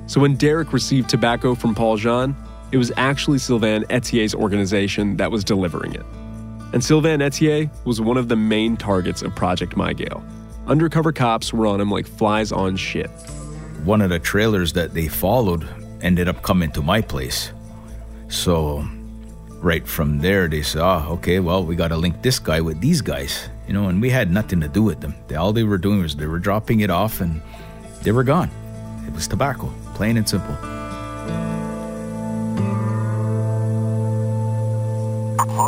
So 0.08 0.20
when 0.20 0.34
Derek 0.36 0.72
received 0.72 1.08
tobacco 1.08 1.54
from 1.54 1.74
Paul 1.74 1.96
Jean, 1.96 2.36
it 2.72 2.78
was 2.78 2.92
actually 2.96 3.38
Sylvain 3.38 3.84
Etier's 3.84 4.34
organization 4.34 5.16
that 5.16 5.30
was 5.30 5.44
delivering 5.44 5.94
it. 5.94 6.04
And 6.76 6.84
Sylvain 6.84 7.20
Etier 7.20 7.70
was 7.86 8.02
one 8.02 8.18
of 8.18 8.28
the 8.28 8.36
main 8.36 8.76
targets 8.76 9.22
of 9.22 9.34
Project 9.34 9.76
Mygale. 9.76 10.22
Undercover 10.66 11.10
cops 11.10 11.50
were 11.50 11.66
on 11.66 11.80
him 11.80 11.90
like 11.90 12.06
flies 12.06 12.52
on 12.52 12.76
shit. 12.76 13.08
One 13.84 14.02
of 14.02 14.10
the 14.10 14.18
trailers 14.18 14.74
that 14.74 14.92
they 14.92 15.08
followed 15.08 15.66
ended 16.02 16.28
up 16.28 16.42
coming 16.42 16.70
to 16.72 16.82
my 16.82 17.00
place. 17.00 17.50
So, 18.28 18.86
right 19.52 19.88
from 19.88 20.18
there, 20.18 20.48
they 20.48 20.60
said, 20.60 20.82
oh, 20.82 21.12
okay, 21.12 21.40
well, 21.40 21.64
we 21.64 21.76
got 21.76 21.88
to 21.88 21.96
link 21.96 22.20
this 22.20 22.38
guy 22.38 22.60
with 22.60 22.78
these 22.82 23.00
guys. 23.00 23.48
You 23.66 23.72
know, 23.72 23.88
and 23.88 23.98
we 23.98 24.10
had 24.10 24.30
nothing 24.30 24.60
to 24.60 24.68
do 24.68 24.82
with 24.82 25.00
them. 25.00 25.14
All 25.34 25.54
they 25.54 25.64
were 25.64 25.78
doing 25.78 26.02
was 26.02 26.14
they 26.14 26.26
were 26.26 26.38
dropping 26.38 26.80
it 26.80 26.90
off 26.90 27.22
and 27.22 27.40
they 28.02 28.12
were 28.12 28.22
gone. 28.22 28.50
It 29.06 29.14
was 29.14 29.26
tobacco, 29.26 29.72
plain 29.94 30.18
and 30.18 30.28
simple. 30.28 30.75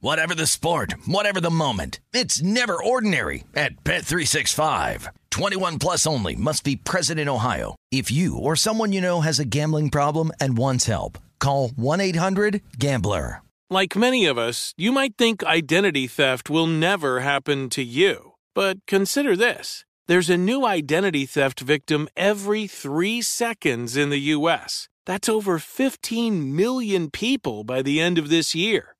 Whatever 0.00 0.32
the 0.32 0.46
sport, 0.46 0.94
whatever 1.06 1.40
the 1.40 1.50
moment. 1.50 1.98
It's 2.12 2.40
never 2.40 2.80
ordinary 2.80 3.42
at 3.56 3.82
Bet365. 3.82 5.08
21 5.30 5.80
plus 5.80 6.06
only 6.06 6.36
must 6.36 6.62
be 6.62 6.76
present 6.76 7.18
in 7.18 7.28
Ohio. 7.28 7.74
If 7.90 8.08
you 8.08 8.38
or 8.38 8.54
someone 8.54 8.92
you 8.92 9.00
know 9.00 9.22
has 9.22 9.40
a 9.40 9.44
gambling 9.44 9.90
problem 9.90 10.30
and 10.40 10.56
wants 10.56 10.86
help, 10.86 11.18
call 11.40 11.70
1-800-GAMBLER. 11.70 13.42
Like 13.70 13.96
many 13.96 14.24
of 14.24 14.38
us, 14.38 14.72
you 14.78 14.92
might 14.92 15.16
think 15.18 15.44
identity 15.44 16.06
theft 16.06 16.48
will 16.48 16.68
never 16.68 17.20
happen 17.20 17.68
to 17.70 17.82
you. 17.82 18.34
But 18.54 18.78
consider 18.86 19.36
this 19.36 19.84
there's 20.06 20.30
a 20.30 20.38
new 20.38 20.64
identity 20.64 21.26
theft 21.26 21.60
victim 21.60 22.08
every 22.16 22.66
three 22.66 23.20
seconds 23.20 23.96
in 23.96 24.10
the 24.10 24.30
U.S. 24.36 24.88
That's 25.04 25.28
over 25.28 25.58
15 25.58 26.54
million 26.54 27.10
people 27.10 27.64
by 27.64 27.82
the 27.82 28.00
end 28.00 28.16
of 28.16 28.30
this 28.30 28.54
year, 28.54 28.94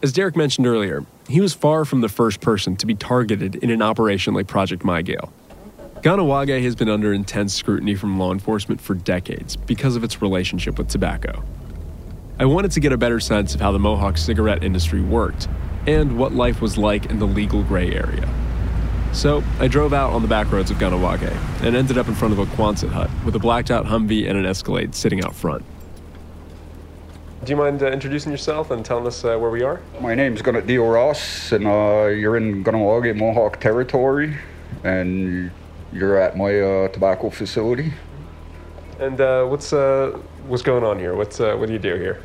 As 0.00 0.12
Derek 0.12 0.36
mentioned 0.36 0.64
earlier, 0.64 1.04
he 1.28 1.40
was 1.40 1.54
far 1.54 1.84
from 1.84 2.02
the 2.02 2.08
first 2.08 2.40
person 2.40 2.76
to 2.76 2.86
be 2.86 2.94
targeted 2.94 3.56
in 3.56 3.70
an 3.70 3.82
operation 3.82 4.32
like 4.32 4.46
Project 4.46 4.84
Mygale. 4.84 5.32
Kahnawake 6.02 6.62
has 6.62 6.76
been 6.76 6.88
under 6.88 7.12
intense 7.12 7.52
scrutiny 7.52 7.96
from 7.96 8.16
law 8.16 8.30
enforcement 8.30 8.80
for 8.80 8.94
decades 8.94 9.56
because 9.56 9.96
of 9.96 10.04
its 10.04 10.22
relationship 10.22 10.78
with 10.78 10.86
tobacco. 10.86 11.42
I 12.38 12.44
wanted 12.44 12.70
to 12.72 12.80
get 12.80 12.92
a 12.92 12.96
better 12.96 13.18
sense 13.18 13.56
of 13.56 13.60
how 13.60 13.72
the 13.72 13.80
Mohawk 13.80 14.18
cigarette 14.18 14.62
industry 14.62 15.00
worked 15.00 15.48
and 15.88 16.16
what 16.16 16.32
life 16.32 16.60
was 16.60 16.78
like 16.78 17.06
in 17.06 17.18
the 17.18 17.26
legal 17.26 17.64
gray 17.64 17.92
area. 17.92 18.32
So 19.12 19.42
I 19.58 19.66
drove 19.66 19.92
out 19.92 20.12
on 20.12 20.22
the 20.22 20.28
back 20.28 20.52
roads 20.52 20.70
of 20.70 20.76
Kahnawake 20.76 21.34
and 21.64 21.74
ended 21.74 21.98
up 21.98 22.06
in 22.06 22.14
front 22.14 22.32
of 22.32 22.38
a 22.38 22.46
Quonset 22.54 22.90
hut 22.90 23.10
with 23.24 23.34
a 23.34 23.40
blacked 23.40 23.72
out 23.72 23.86
Humvee 23.86 24.28
and 24.28 24.38
an 24.38 24.46
Escalade 24.46 24.94
sitting 24.94 25.24
out 25.24 25.34
front. 25.34 25.64
Do 27.44 27.52
you 27.52 27.56
mind 27.56 27.80
uh, 27.84 27.86
introducing 27.86 28.32
yourself 28.32 28.72
and 28.72 28.84
telling 28.84 29.06
us 29.06 29.24
uh, 29.24 29.38
where 29.38 29.50
we 29.50 29.62
are? 29.62 29.80
My 30.00 30.12
name's 30.12 30.42
Gunnar 30.42 30.60
Dio 30.60 30.84
Ross, 30.90 31.52
and 31.52 31.68
uh, 31.68 32.06
you're 32.06 32.36
in 32.36 32.64
Kahnawake 32.64 33.16
Mohawk 33.16 33.60
territory, 33.60 34.36
and 34.82 35.48
you're 35.92 36.16
at 36.16 36.36
my 36.36 36.60
uh, 36.60 36.88
tobacco 36.88 37.30
facility. 37.30 37.92
And 38.98 39.20
uh, 39.20 39.44
what's 39.44 39.72
uh, 39.72 40.18
what's 40.48 40.64
going 40.64 40.82
on 40.82 40.98
here? 40.98 41.14
What's 41.14 41.38
what 41.38 41.66
do 41.68 41.72
you 41.72 41.78
do 41.78 41.94
here? 41.94 42.20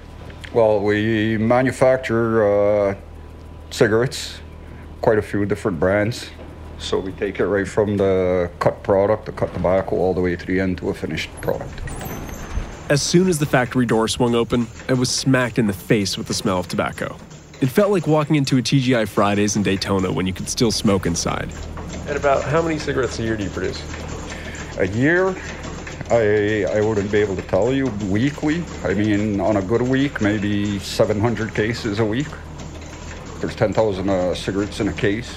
Well, 0.51 0.79
we 0.79 1.38
manufacture 1.38 2.98
cigarettes, 3.70 4.39
quite 5.01 5.20
a 5.20 5.22
few 5.22 5.46
different 5.46 5.79
brands. 5.79 6.32
So 6.79 6.98
we 6.98 7.12
take 7.12 7.39
it 7.39 7.46
right 7.46 7.67
from 7.67 7.98
the 7.98 8.50
cut 8.58 8.82
product, 8.82 9.27
the 9.27 9.32
cut 9.32 9.53
tobacco, 9.53 9.96
all 9.96 10.15
the 10.15 10.22
way 10.22 10.36
to 10.36 10.46
the 10.46 10.60
end 10.60 10.79
to 10.79 10.89
a 10.89 10.93
finished 10.93 11.29
product. 11.39 11.82
As 12.93 13.01
soon 13.01 13.27
as 13.27 13.39
the 13.39 13.47
factory 13.47 13.88
door 13.88 14.07
swung 14.07 14.35
open, 14.35 14.67
I 14.88 14.93
was 14.93 15.09
smacked 15.09 15.57
in 15.57 15.65
the 15.65 15.73
face 15.73 16.15
with 16.15 16.27
the 16.27 16.33
smell 16.35 16.59
of 16.59 16.67
tobacco. 16.67 17.17
It 17.59 17.65
felt 17.65 17.89
like 17.89 18.05
walking 18.05 18.35
into 18.35 18.59
a 18.59 18.62
TGI 18.62 19.07
Fridays 19.07 19.55
in 19.55 19.63
Daytona 19.63 20.12
when 20.12 20.27
you 20.27 20.31
could 20.31 20.47
still 20.47 20.69
smoke 20.69 21.07
inside. 21.07 21.51
And 22.05 22.15
about 22.15 22.43
how 22.43 22.62
many 22.62 22.77
cigarettes 22.77 23.17
a 23.17 23.23
year 23.23 23.35
do 23.35 23.45
you 23.45 23.50
produce? 23.50 23.81
A 24.77 24.85
year? 24.85 25.35
I, 26.12 26.65
I 26.65 26.81
wouldn't 26.81 27.12
be 27.12 27.17
able 27.17 27.35
to 27.35 27.41
tell 27.41 27.73
you. 27.73 27.88
Weekly? 28.12 28.63
I 28.83 28.93
mean, 28.93 29.41
on 29.41 29.57
a 29.57 29.62
good 29.63 29.81
week, 29.81 30.21
maybe 30.21 30.77
700 30.77 31.55
cases 31.55 31.97
a 31.97 32.05
week. 32.05 32.29
There's 33.39 33.55
10,000 33.55 34.07
uh, 34.07 34.35
cigarettes 34.35 34.81
in 34.81 34.89
a 34.89 34.93
case. 34.93 35.35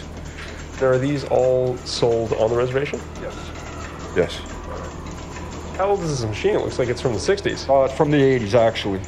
Now, 0.79 0.89
are 0.89 0.99
these 0.99 1.25
all 1.25 1.79
sold 1.79 2.35
on 2.35 2.51
the 2.51 2.57
reservation? 2.57 3.01
Yes. 3.23 3.35
Yes. 4.15 4.56
How 5.77 5.91
old 5.91 6.01
is 6.01 6.21
this 6.21 6.27
machine? 6.27 6.55
It 6.55 6.61
looks 6.63 6.79
like 6.79 6.89
it's 6.89 7.03
from 7.03 7.13
the 7.13 7.19
60s. 7.19 7.69
Uh, 7.69 7.85
it's 7.85 7.95
from 7.95 8.11
the 8.11 8.17
80s, 8.17 8.55
actually. 8.55 9.01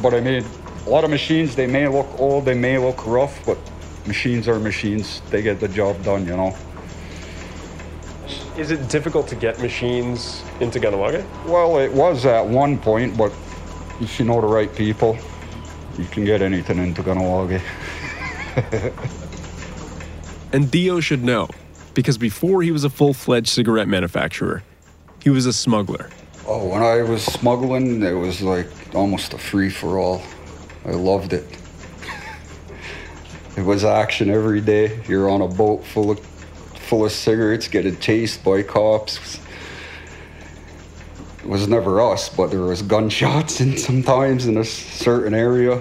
But 0.00 0.14
I 0.14 0.20
mean, 0.20 0.42
a 0.86 0.88
lot 0.88 1.04
of 1.04 1.10
machines, 1.10 1.54
they 1.54 1.66
may 1.66 1.86
look 1.86 2.08
old, 2.18 2.46
they 2.46 2.54
may 2.54 2.78
look 2.78 3.06
rough, 3.06 3.44
but 3.44 3.58
machines 4.06 4.48
are 4.48 4.58
machines. 4.58 5.20
They 5.28 5.42
get 5.42 5.60
the 5.60 5.68
job 5.68 6.02
done, 6.02 6.26
you 6.26 6.34
know. 6.34 6.56
Is 8.56 8.70
it 8.70 8.88
difficult 8.88 9.28
to 9.28 9.34
get 9.34 9.60
machines 9.60 10.42
into 10.60 10.80
Kahnawake? 10.80 11.26
Well, 11.44 11.78
it 11.78 11.92
was 11.92 12.24
at 12.24 12.46
one 12.46 12.78
point, 12.78 13.18
but 13.18 13.30
if 14.00 14.18
you 14.18 14.24
know 14.24 14.40
the 14.40 14.46
right 14.46 14.74
people, 14.74 15.18
you 15.98 16.06
can 16.06 16.24
get 16.24 16.40
anything 16.40 16.78
into 16.78 17.02
Kahnawake. 17.02 17.60
and 20.54 20.70
Dio 20.70 21.00
should 21.00 21.22
know, 21.22 21.48
because 21.92 22.16
before 22.16 22.62
he 22.62 22.70
was 22.70 22.82
a 22.82 22.90
full 22.90 23.12
fledged 23.12 23.48
cigarette 23.48 23.88
manufacturer, 23.88 24.62
he 25.22 25.30
was 25.30 25.46
a 25.46 25.52
smuggler. 25.52 26.10
Oh, 26.46 26.66
when 26.66 26.82
I 26.82 27.02
was 27.02 27.22
smuggling, 27.24 28.02
it 28.02 28.12
was 28.12 28.42
like 28.42 28.66
almost 28.94 29.34
a 29.34 29.38
free 29.38 29.70
for 29.70 29.98
all. 29.98 30.22
I 30.84 30.90
loved 30.90 31.32
it. 31.32 31.46
it 33.56 33.62
was 33.62 33.84
action 33.84 34.30
every 34.30 34.60
day. 34.60 35.00
You're 35.06 35.28
on 35.28 35.42
a 35.42 35.48
boat 35.48 35.84
full 35.84 36.10
of 36.10 36.20
full 36.90 37.04
of 37.04 37.12
cigarettes, 37.12 37.68
getting 37.68 37.96
chased 37.98 38.42
by 38.42 38.62
cops. 38.62 39.38
It 41.38 41.46
was 41.46 41.68
never 41.68 42.00
us, 42.00 42.28
but 42.28 42.50
there 42.50 42.62
was 42.62 42.82
gunshots 42.82 43.60
and 43.60 43.78
sometimes 43.78 44.46
in 44.46 44.56
a 44.56 44.64
certain 44.64 45.34
area. 45.34 45.80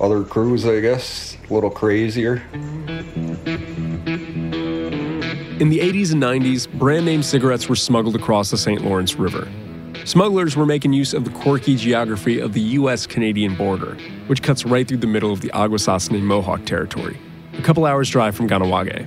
Other 0.00 0.22
crews, 0.22 0.66
I 0.66 0.80
guess, 0.80 1.36
a 1.48 1.54
little 1.54 1.70
crazier. 1.70 2.42
In 5.60 5.70
the 5.70 5.80
80s 5.80 6.12
and 6.12 6.22
90s, 6.22 6.70
brand 6.78 7.04
name 7.04 7.20
cigarettes 7.20 7.68
were 7.68 7.74
smuggled 7.74 8.14
across 8.14 8.52
the 8.52 8.56
St. 8.56 8.84
Lawrence 8.84 9.16
River. 9.16 9.48
Smugglers 10.04 10.54
were 10.54 10.64
making 10.64 10.92
use 10.92 11.12
of 11.12 11.24
the 11.24 11.32
quirky 11.32 11.74
geography 11.74 12.38
of 12.38 12.52
the 12.52 12.60
US 12.60 13.08
Canadian 13.08 13.56
border, 13.56 13.96
which 14.28 14.40
cuts 14.40 14.64
right 14.64 14.86
through 14.86 14.98
the 14.98 15.08
middle 15.08 15.32
of 15.32 15.40
the 15.40 15.48
Akwesasne 15.48 16.22
Mohawk 16.22 16.64
territory, 16.64 17.18
a 17.54 17.62
couple 17.62 17.86
hours' 17.86 18.08
drive 18.08 18.36
from 18.36 18.48
Kahnawake. 18.48 19.04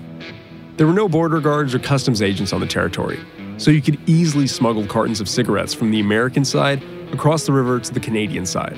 There 0.75 0.85
were 0.85 0.91
no 0.91 1.07
border 1.07 1.39
guards 1.39 1.73
or 1.73 1.79
customs 1.79 2.21
agents 2.21 2.51
on 2.51 2.59
the 2.59 2.67
territory, 2.67 3.21
so 3.55 3.71
you 3.71 3.81
could 3.81 3.97
easily 4.05 4.45
smuggle 4.45 4.85
cartons 4.85 5.21
of 5.21 5.29
cigarettes 5.29 5.73
from 5.73 5.89
the 5.89 6.01
American 6.01 6.43
side 6.43 6.83
across 7.13 7.45
the 7.45 7.53
river 7.53 7.79
to 7.79 7.93
the 7.93 7.99
Canadian 8.01 8.45
side, 8.45 8.77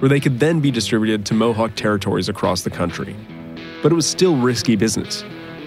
where 0.00 0.08
they 0.08 0.18
could 0.18 0.40
then 0.40 0.58
be 0.58 0.72
distributed 0.72 1.24
to 1.26 1.34
Mohawk 1.34 1.76
territories 1.76 2.28
across 2.28 2.62
the 2.62 2.70
country. 2.70 3.14
But 3.80 3.92
it 3.92 3.94
was 3.94 4.08
still 4.08 4.36
risky 4.36 4.74
business 4.74 5.22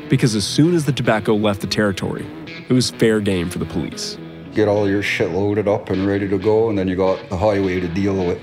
because 0.09 0.35
as 0.35 0.45
soon 0.45 0.75
as 0.75 0.85
the 0.85 0.91
tobacco 0.91 1.33
left 1.35 1.61
the 1.61 1.67
territory, 1.67 2.25
it 2.69 2.73
was 2.73 2.91
fair 2.91 3.19
game 3.19 3.49
for 3.49 3.59
the 3.59 3.65
police. 3.65 4.17
Get 4.53 4.67
all 4.67 4.89
your 4.89 5.01
shit 5.01 5.31
loaded 5.31 5.67
up 5.67 5.89
and 5.89 6.05
ready 6.07 6.27
to 6.27 6.37
go, 6.37 6.69
and 6.69 6.77
then 6.77 6.87
you 6.87 6.95
got 6.95 7.29
the 7.29 7.37
highway 7.37 7.79
to 7.79 7.87
deal 7.87 8.15
with. 8.25 8.41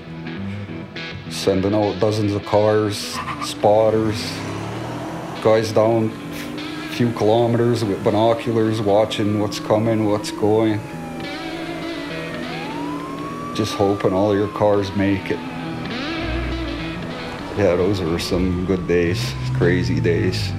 Sending 1.29 1.73
out 1.73 1.99
dozens 1.99 2.33
of 2.33 2.45
cars, 2.45 3.17
spotters, 3.41 4.21
guys 5.41 5.71
down 5.71 6.11
a 6.11 6.93
few 6.93 7.11
kilometers 7.13 7.83
with 7.83 8.03
binoculars 8.03 8.79
watching 8.79 9.39
what's 9.39 9.59
coming, 9.59 10.05
what's 10.05 10.31
going. 10.31 10.79
Just 13.55 13.73
hoping 13.73 14.13
all 14.13 14.35
your 14.35 14.47
cars 14.49 14.95
make 14.95 15.31
it. 15.31 15.39
Yeah, 17.57 17.75
those 17.75 18.01
were 18.01 18.19
some 18.19 18.65
good 18.65 18.87
days, 18.87 19.33
crazy 19.55 19.99
days. 19.99 20.51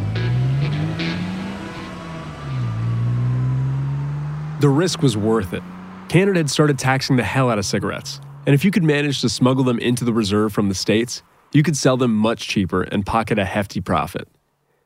The 4.64 4.70
risk 4.70 5.03
was 5.03 5.14
worth 5.14 5.53
it. 5.53 5.62
Canada 6.09 6.38
had 6.38 6.48
started 6.48 6.79
taxing 6.79 7.16
the 7.16 7.22
hell 7.22 7.50
out 7.50 7.59
of 7.59 7.66
cigarettes, 7.66 8.18
and 8.46 8.55
if 8.55 8.64
you 8.64 8.70
could 8.70 8.83
manage 8.83 9.20
to 9.20 9.29
smuggle 9.29 9.62
them 9.62 9.79
into 9.79 10.07
the 10.07 10.12
reserve 10.14 10.55
from 10.55 10.70
the 10.70 10.74
States, 10.74 11.22
you 11.53 11.62
could 11.62 11.77
sell 11.77 11.98
them 11.98 12.14
much 12.14 12.48
cheaper 12.48 12.81
and 12.81 13.05
pocket 13.05 13.38
a 13.38 13.44
hefty 13.44 13.83
profit. 13.83 14.27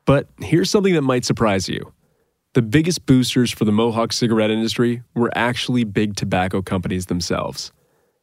But 0.05 0.27
here's 0.41 0.69
something 0.69 0.95
that 0.95 1.03
might 1.03 1.25
surprise 1.25 1.69
you. 1.69 1.93
The 2.55 2.63
biggest 2.63 3.07
boosters 3.07 3.53
for 3.53 3.65
the 3.65 3.71
Mohawk 3.71 4.13
cigarette 4.13 4.51
industry 4.51 5.05
were 5.15 5.31
actually 5.37 5.85
big 5.85 6.17
tobacco 6.17 6.61
companies 6.61 7.07
themselves, 7.07 7.71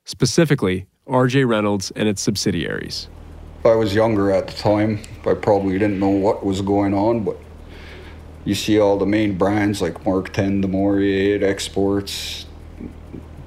specifically 0.03 0.87
RJ 1.07 1.47
Reynolds 1.47 1.89
and 1.95 2.09
its 2.09 2.21
subsidiaries. 2.21 3.07
I 3.63 3.75
was 3.75 3.95
younger 3.95 4.29
at 4.29 4.47
the 4.47 4.57
time. 4.57 4.99
I 5.25 5.35
probably 5.35 5.79
didn't 5.79 6.01
know 6.01 6.09
what 6.09 6.45
was 6.45 6.59
going 6.59 6.93
on, 6.93 7.23
but 7.23 7.37
you 8.45 8.53
see 8.55 8.79
all 8.79 8.97
the 8.97 9.05
main 9.05 9.37
brands 9.37 9.81
like 9.81 10.03
MarkTen, 10.03 10.61
Du 10.61 10.67
Maurier, 10.67 11.43
Exports, 11.43 12.45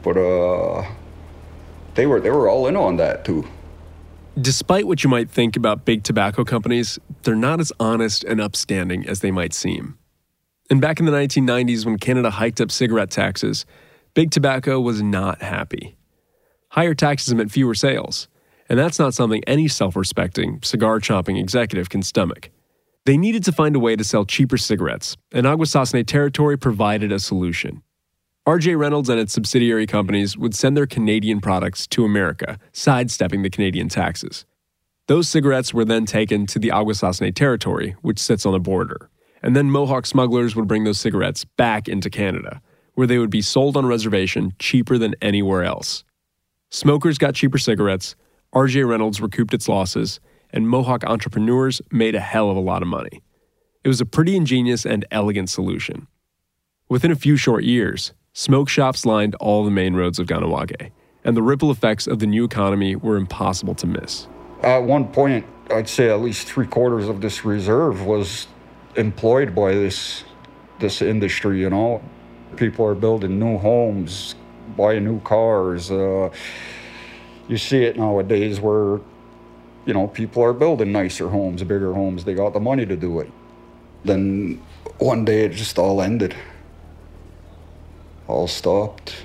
but 0.03 0.17
uh, 0.17 0.85
they 1.95 2.07
were 2.07 2.21
they 2.21 2.31
were 2.31 2.49
all 2.49 2.67
in 2.67 2.77
on 2.77 2.97
that 2.97 3.25
too. 3.25 3.47
Despite 4.41 4.87
what 4.87 5.03
you 5.03 5.11
might 5.11 5.31
think 5.31 5.57
about 5.57 5.85
big 5.85 6.05
tobacco 6.05 6.45
companies, 6.45 6.99
they're 7.23 7.35
not 7.35 7.59
as 7.61 7.73
honest 7.81 8.23
and 8.25 8.41
upstanding 8.41 9.07
as 9.09 9.21
they 9.21 9.31
might 9.31 9.53
seem. 9.53 9.99
And 10.71 10.81
back 10.81 11.01
in 11.01 11.07
the 11.07 11.13
1990s, 11.13 11.85
when 11.85 11.99
Canada 11.99 12.31
hiked 12.31 12.61
up 12.61 12.71
cigarette 12.71 13.11
taxes, 13.11 13.67
big 14.15 14.31
tobacco 14.31 14.79
was 14.79 15.03
not 15.03 15.43
happy. 15.43 15.97
Higher 16.71 16.95
taxes 16.95 17.35
meant 17.35 17.51
fewer 17.51 17.75
sales, 17.75 18.29
and 18.69 18.79
that's 18.79 18.99
not 18.99 19.15
something 19.15 19.43
any 19.47 19.69
self 19.69 19.97
respecting, 19.97 20.61
cigar 20.63 21.01
chomping 21.01 21.41
executive 21.41 21.89
can 21.89 22.03
stomach. 22.03 22.51
They 23.05 23.17
needed 23.17 23.45
to 23.45 23.53
find 23.53 23.75
a 23.75 23.81
way 23.81 23.97
to 23.97 24.05
sell 24.05 24.25
cheaper 24.25 24.59
cigarettes, 24.59 25.17
and 25.33 25.47
Akwesasne 25.47 26.07
Territory 26.07 26.59
provided 26.59 27.11
a 27.11 27.19
solution. 27.19 27.83
RJ 28.47 28.79
Reynolds 28.79 29.09
and 29.09 29.21
its 29.21 29.33
subsidiary 29.33 29.87
companies 29.87 30.37
would 30.37 30.55
send 30.55 30.77
their 30.77 30.87
Canadian 30.87 31.41
products 31.41 31.87
to 31.89 32.05
America, 32.05 32.59
sidestepping 32.73 33.43
the 33.43 33.51
Canadian 33.51 33.89
taxes. 33.89 34.47
Those 35.07 35.29
cigarettes 35.29 35.73
were 35.73 35.85
then 35.85 36.07
taken 36.07 36.47
to 36.47 36.59
the 36.59 36.69
Akwesasne 36.69 37.35
Territory, 37.35 37.97
which 38.03 38.19
sits 38.19 38.47
on 38.47 38.53
the 38.53 38.59
border. 38.59 39.11
And 39.43 39.55
then 39.55 39.71
Mohawk 39.71 40.07
smugglers 40.07 40.57
would 40.57 40.69
bring 40.69 40.85
those 40.85 40.99
cigarettes 40.99 41.45
back 41.45 41.89
into 41.89 42.11
Canada, 42.11 42.61
where 42.95 43.07
they 43.07 43.19
would 43.19 43.31
be 43.31 43.43
sold 43.43 43.77
on 43.77 43.87
reservation 43.87 44.55
cheaper 44.59 44.99
than 44.99 45.15
anywhere 45.23 45.63
else. 45.63 46.05
Smokers 46.71 47.17
got 47.17 47.35
cheaper 47.35 47.59
cigarettes, 47.59 48.17
RJ 48.55 48.89
Reynolds 48.89 49.21
recouped 49.21 49.55
its 49.55 49.69
losses, 49.69 50.21
and 50.51 50.69
Mohawk 50.69 51.05
entrepreneurs 51.05 51.81
made 51.91 52.15
a 52.15 52.21
hell 52.21 52.51
of 52.51 52.57
a 52.57 52.61
lot 52.61 52.83
of 52.83 52.89
money. 52.89 53.23
It 53.85 53.89
was 53.89 54.01
a 54.01 54.07
pretty 54.07 54.37
ingenious 54.37 54.85
and 54.85 55.05
elegant 55.11 55.51
solution. 55.51 56.07
Within 56.89 57.11
a 57.11 57.17
few 57.17 57.37
short 57.37 57.65
years, 57.65 58.13
smoke 58.33 58.69
shops 58.69 59.05
lined 59.05 59.35
all 59.37 59.65
the 59.65 59.71
main 59.71 59.95
roads 59.95 60.19
of 60.19 60.27
Kahnawake, 60.27 60.91
and 61.25 61.37
the 61.37 61.43
ripple 61.43 61.71
effects 61.71 62.07
of 62.07 62.19
the 62.19 62.27
new 62.27 62.45
economy 62.45 62.97
were 62.97 63.17
impossible 63.17 63.75
to 63.77 63.87
miss. 63.87 64.27
At 64.63 64.79
one 64.79 65.09
point, 65.09 65.47
I'd 65.71 65.89
say 65.89 66.11
at 66.11 66.21
least 66.21 66.47
three 66.47 66.67
quarters 66.67 67.09
of 67.09 67.21
this 67.21 67.45
reserve 67.45 68.07
was 68.07 68.47
employed 68.97 69.55
by 69.55 69.73
this 69.73 70.25
this 70.81 71.03
industry. 71.03 71.61
You 71.61 71.71
know, 71.71 72.03
people 72.57 72.87
are 72.87 72.95
building 72.95 73.39
new 73.39 73.59
homes, 73.59 74.35
buying 74.77 75.05
new 75.05 75.21
cars. 75.21 75.91
Uh, 75.91 76.31
You 77.49 77.57
see 77.57 77.79
it 77.85 77.97
nowadays 77.97 78.61
where, 78.61 79.01
you 79.89 79.95
know, 79.95 80.07
people 80.07 80.45
are 80.45 80.53
building 80.53 80.93
nicer 80.93 81.31
homes, 81.31 81.65
bigger 81.65 81.95
homes. 81.95 82.25
They 82.25 82.35
got 82.35 82.53
the 82.53 82.61
money 82.61 82.85
to 82.85 82.95
do 82.95 83.21
it. 83.21 83.33
Then 84.05 84.63
one 84.99 85.25
day 85.25 85.47
it 85.47 85.53
just 85.53 85.79
all 85.79 86.03
ended. 86.03 86.37
All 88.27 88.47
stopped. 88.47 89.25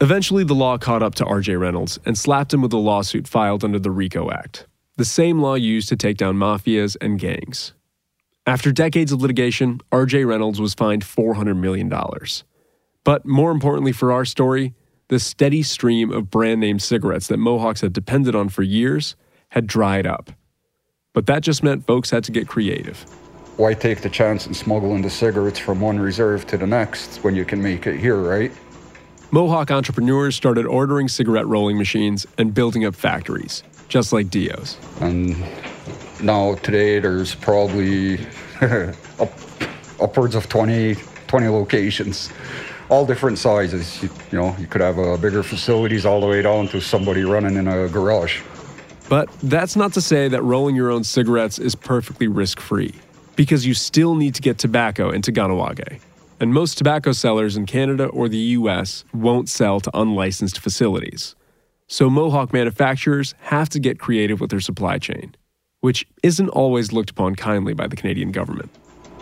Eventually, 0.00 0.42
the 0.42 0.54
law 0.54 0.78
caught 0.78 1.02
up 1.02 1.14
to 1.16 1.26
RJ 1.26 1.60
Reynolds 1.60 1.98
and 2.06 2.16
slapped 2.16 2.54
him 2.54 2.62
with 2.62 2.72
a 2.72 2.78
lawsuit 2.78 3.28
filed 3.28 3.62
under 3.62 3.78
the 3.78 3.90
RICO 3.90 4.30
Act, 4.30 4.66
the 4.96 5.04
same 5.04 5.38
law 5.38 5.54
used 5.54 5.90
to 5.90 5.96
take 5.96 6.16
down 6.16 6.36
mafias 6.36 6.96
and 7.02 7.20
gangs. 7.20 7.74
After 8.46 8.72
decades 8.72 9.12
of 9.12 9.20
litigation, 9.20 9.82
RJ 9.92 10.26
Reynolds 10.26 10.62
was 10.62 10.72
fined 10.72 11.04
$400 11.04 11.58
million. 11.58 11.92
But 13.04 13.26
more 13.26 13.50
importantly 13.50 13.92
for 13.92 14.12
our 14.12 14.24
story, 14.24 14.72
the 15.08 15.20
steady 15.20 15.62
stream 15.62 16.10
of 16.10 16.30
brand 16.30 16.62
name 16.62 16.78
cigarettes 16.78 17.26
that 17.26 17.36
Mohawks 17.36 17.82
had 17.82 17.92
depended 17.92 18.34
on 18.34 18.48
for 18.48 18.62
years 18.62 19.14
had 19.52 19.66
dried 19.66 20.06
up. 20.06 20.30
But 21.12 21.26
that 21.26 21.42
just 21.42 21.62
meant 21.62 21.86
folks 21.86 22.08
had 22.08 22.24
to 22.24 22.32
get 22.32 22.48
creative. 22.48 23.02
Why 23.58 23.74
take 23.74 24.00
the 24.00 24.08
chance 24.08 24.46
and 24.46 24.56
smuggling 24.56 25.02
the 25.02 25.10
cigarettes 25.10 25.58
from 25.58 25.78
one 25.78 26.00
reserve 26.00 26.46
to 26.46 26.56
the 26.56 26.66
next 26.66 27.18
when 27.18 27.36
you 27.36 27.44
can 27.44 27.62
make 27.62 27.86
it 27.86 28.00
here, 28.00 28.16
right? 28.16 28.50
Mohawk 29.30 29.70
entrepreneurs 29.70 30.34
started 30.34 30.64
ordering 30.64 31.06
cigarette 31.06 31.46
rolling 31.46 31.76
machines 31.76 32.26
and 32.38 32.54
building 32.54 32.86
up 32.86 32.94
factories, 32.94 33.62
just 33.88 34.10
like 34.10 34.30
Dio's. 34.30 34.78
And 35.00 35.36
now 36.22 36.54
today 36.54 36.98
there's 36.98 37.34
probably 37.34 38.26
up, 39.20 39.32
upwards 40.00 40.34
of 40.34 40.48
20, 40.48 40.94
20 41.26 41.48
locations 41.48 42.32
all 42.88 43.06
different 43.06 43.38
sizes 43.38 44.02
you, 44.02 44.10
you, 44.30 44.38
know 44.38 44.54
you 44.58 44.66
could 44.66 44.82
have 44.82 44.98
uh, 44.98 45.16
bigger 45.16 45.42
facilities 45.42 46.04
all 46.04 46.20
the 46.20 46.26
way 46.26 46.42
down 46.42 46.68
to 46.68 46.78
somebody 46.78 47.24
running 47.24 47.56
in 47.56 47.66
a 47.66 47.88
garage 47.88 48.42
but 49.12 49.28
that's 49.42 49.76
not 49.76 49.92
to 49.92 50.00
say 50.00 50.26
that 50.26 50.42
rolling 50.42 50.74
your 50.74 50.90
own 50.90 51.04
cigarettes 51.04 51.58
is 51.58 51.74
perfectly 51.74 52.28
risk-free 52.28 52.94
because 53.36 53.66
you 53.66 53.74
still 53.74 54.14
need 54.14 54.34
to 54.34 54.40
get 54.40 54.56
tobacco 54.56 55.10
into 55.10 55.30
Kahnawake 55.30 56.00
and 56.40 56.54
most 56.54 56.78
tobacco 56.78 57.12
sellers 57.12 57.54
in 57.54 57.66
Canada 57.66 58.06
or 58.06 58.26
the 58.30 58.44
US 58.58 59.04
won't 59.12 59.50
sell 59.50 59.80
to 59.80 59.90
unlicensed 59.92 60.58
facilities 60.60 61.36
so 61.88 62.08
Mohawk 62.08 62.54
manufacturers 62.54 63.34
have 63.40 63.68
to 63.68 63.78
get 63.78 63.98
creative 63.98 64.40
with 64.40 64.48
their 64.48 64.60
supply 64.60 64.96
chain 64.96 65.36
which 65.80 66.06
isn't 66.22 66.48
always 66.48 66.90
looked 66.90 67.10
upon 67.10 67.34
kindly 67.34 67.74
by 67.74 67.86
the 67.86 67.96
Canadian 67.96 68.32
government. 68.32 68.70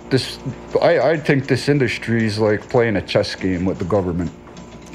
This, 0.08 0.38
I, 0.80 1.00
I 1.00 1.16
think 1.16 1.48
this 1.48 1.68
industry 1.68 2.26
is 2.26 2.38
like 2.38 2.60
playing 2.68 2.94
a 2.94 3.02
chess 3.02 3.34
game 3.34 3.64
with 3.64 3.80
the 3.80 3.86
government. 3.86 4.30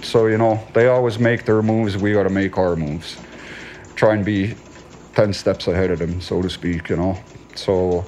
So, 0.03 0.27
you 0.27 0.37
know, 0.37 0.65
they 0.73 0.87
always 0.87 1.19
make 1.19 1.43
their 1.43 1.61
moves, 1.61 1.97
we 1.97 2.13
got 2.13 2.23
to 2.23 2.29
make 2.29 2.57
our 2.57 2.77
moves. 2.77 3.17
Try 3.95 4.13
and 4.13 4.23
be 4.23 4.55
10 5.15 5.33
steps 5.33 5.67
ahead 5.67 5.91
of 5.91 5.99
them, 5.99 6.21
so 6.21 6.41
to 6.41 6.49
speak, 6.49 6.89
you 6.89 6.97
know. 6.97 7.17
So, 7.55 8.05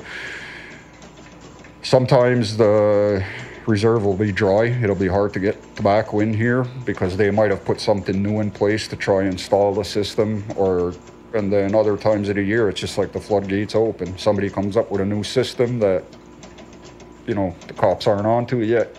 sometimes 1.81 2.57
the 2.57 3.25
reserve 3.65 4.05
will 4.05 4.15
be 4.15 4.31
dry. 4.31 4.65
It'll 4.65 4.95
be 4.95 5.07
hard 5.07 5.33
to 5.33 5.39
get 5.39 5.75
tobacco 5.75 6.19
in 6.19 6.33
here 6.33 6.63
because 6.85 7.17
they 7.17 7.31
might 7.31 7.51
have 7.51 7.63
put 7.65 7.79
something 7.79 8.21
new 8.21 8.39
in 8.39 8.51
place 8.51 8.87
to 8.89 8.95
try 8.95 9.21
and 9.21 9.31
install 9.31 9.73
the 9.73 9.83
system 9.83 10.43
or 10.55 10.93
and 11.33 11.51
then 11.51 11.75
other 11.75 11.97
times 11.97 12.29
of 12.29 12.35
the 12.35 12.41
year, 12.41 12.69
it's 12.69 12.79
just 12.79 12.97
like 12.97 13.11
the 13.11 13.19
floodgates 13.19 13.75
open. 13.75 14.17
Somebody 14.17 14.49
comes 14.49 14.77
up 14.77 14.89
with 14.89 15.01
a 15.01 15.05
new 15.05 15.23
system 15.23 15.77
that, 15.79 16.03
you 17.27 17.35
know, 17.35 17.53
the 17.67 17.73
cops 17.73 18.07
aren't 18.07 18.25
onto 18.25 18.59
yet. 18.59 18.95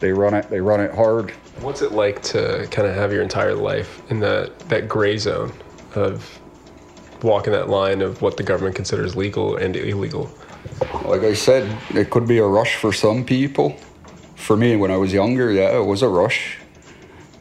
They 0.00 0.12
run 0.12 0.34
it. 0.34 0.50
They 0.50 0.60
run 0.60 0.80
it 0.80 0.92
hard. 0.92 1.30
What's 1.60 1.82
it 1.82 1.92
like 1.92 2.20
to 2.24 2.66
kind 2.70 2.86
of 2.86 2.94
have 2.94 3.12
your 3.12 3.22
entire 3.22 3.54
life 3.54 4.02
in 4.10 4.18
that 4.20 4.58
that 4.68 4.88
gray 4.88 5.16
zone 5.16 5.52
of 5.94 6.40
walking 7.24 7.52
that 7.52 7.68
line 7.68 8.02
of 8.02 8.22
what 8.22 8.36
the 8.36 8.42
government 8.42 8.76
considers 8.76 9.16
legal 9.16 9.56
and 9.56 9.74
illegal? 9.74 10.30
Like 11.04 11.22
I 11.22 11.34
said, 11.34 11.76
it 11.94 12.10
could 12.10 12.28
be 12.28 12.38
a 12.38 12.46
rush 12.46 12.76
for 12.76 12.92
some 12.92 13.24
people. 13.24 13.76
For 14.36 14.56
me, 14.56 14.76
when 14.76 14.90
I 14.90 14.96
was 14.96 15.12
younger, 15.12 15.50
yeah, 15.50 15.76
it 15.76 15.84
was 15.84 16.02
a 16.02 16.08
rush. 16.08 16.58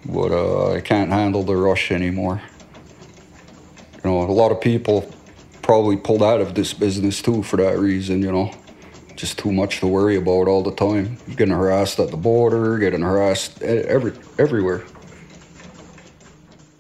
But 0.06 0.32
uh, 0.32 0.74
I 0.74 0.82
can't 0.82 1.12
handle 1.12 1.44
the 1.44 1.56
rush 1.56 1.92
anymore. 1.92 2.42
You 4.04 4.10
know, 4.10 4.22
a 4.22 4.32
lot 4.32 4.52
of 4.52 4.60
people 4.60 5.10
probably 5.62 5.98
pulled 5.98 6.24
out 6.24 6.42
of 6.42 6.56
this 6.56 6.74
business 6.74 7.22
too 7.22 7.44
for 7.44 7.58
that 7.58 7.78
reason, 7.78 8.22
you 8.22 8.32
know. 8.32 8.52
Just 9.16 9.38
too 9.38 9.52
much 9.52 9.80
to 9.80 9.88
worry 9.88 10.18
about 10.18 10.48
all 10.48 10.64
the 10.64 10.74
time. 10.74 11.18
Getting 11.36 11.54
harassed 11.54 12.00
at 12.00 12.12
the 12.12 12.18
border, 12.18 12.78
getting 12.78 13.02
harassed 13.02 13.62
every, 13.62 14.14
everywhere. 14.38 14.84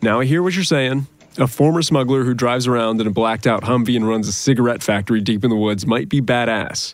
Now 0.01 0.19
I 0.19 0.25
hear 0.25 0.43
what 0.43 0.53
you're 0.53 0.65
saying. 0.65 1.07
A 1.39 1.47
former 1.47 1.81
smuggler 1.81 2.23
who 2.23 2.35
drives 2.35 2.67
around 2.67 3.01
in 3.01 3.07
a 3.07 3.11
blacked 3.11 3.47
out 3.47 3.63
Humvee 3.63 3.95
and 3.95 4.07
runs 4.07 4.27
a 4.27 4.31
cigarette 4.31 4.83
factory 4.83 5.19
deep 5.19 5.43
in 5.43 5.49
the 5.49 5.55
woods 5.55 5.87
might 5.87 6.07
be 6.07 6.21
badass. 6.21 6.93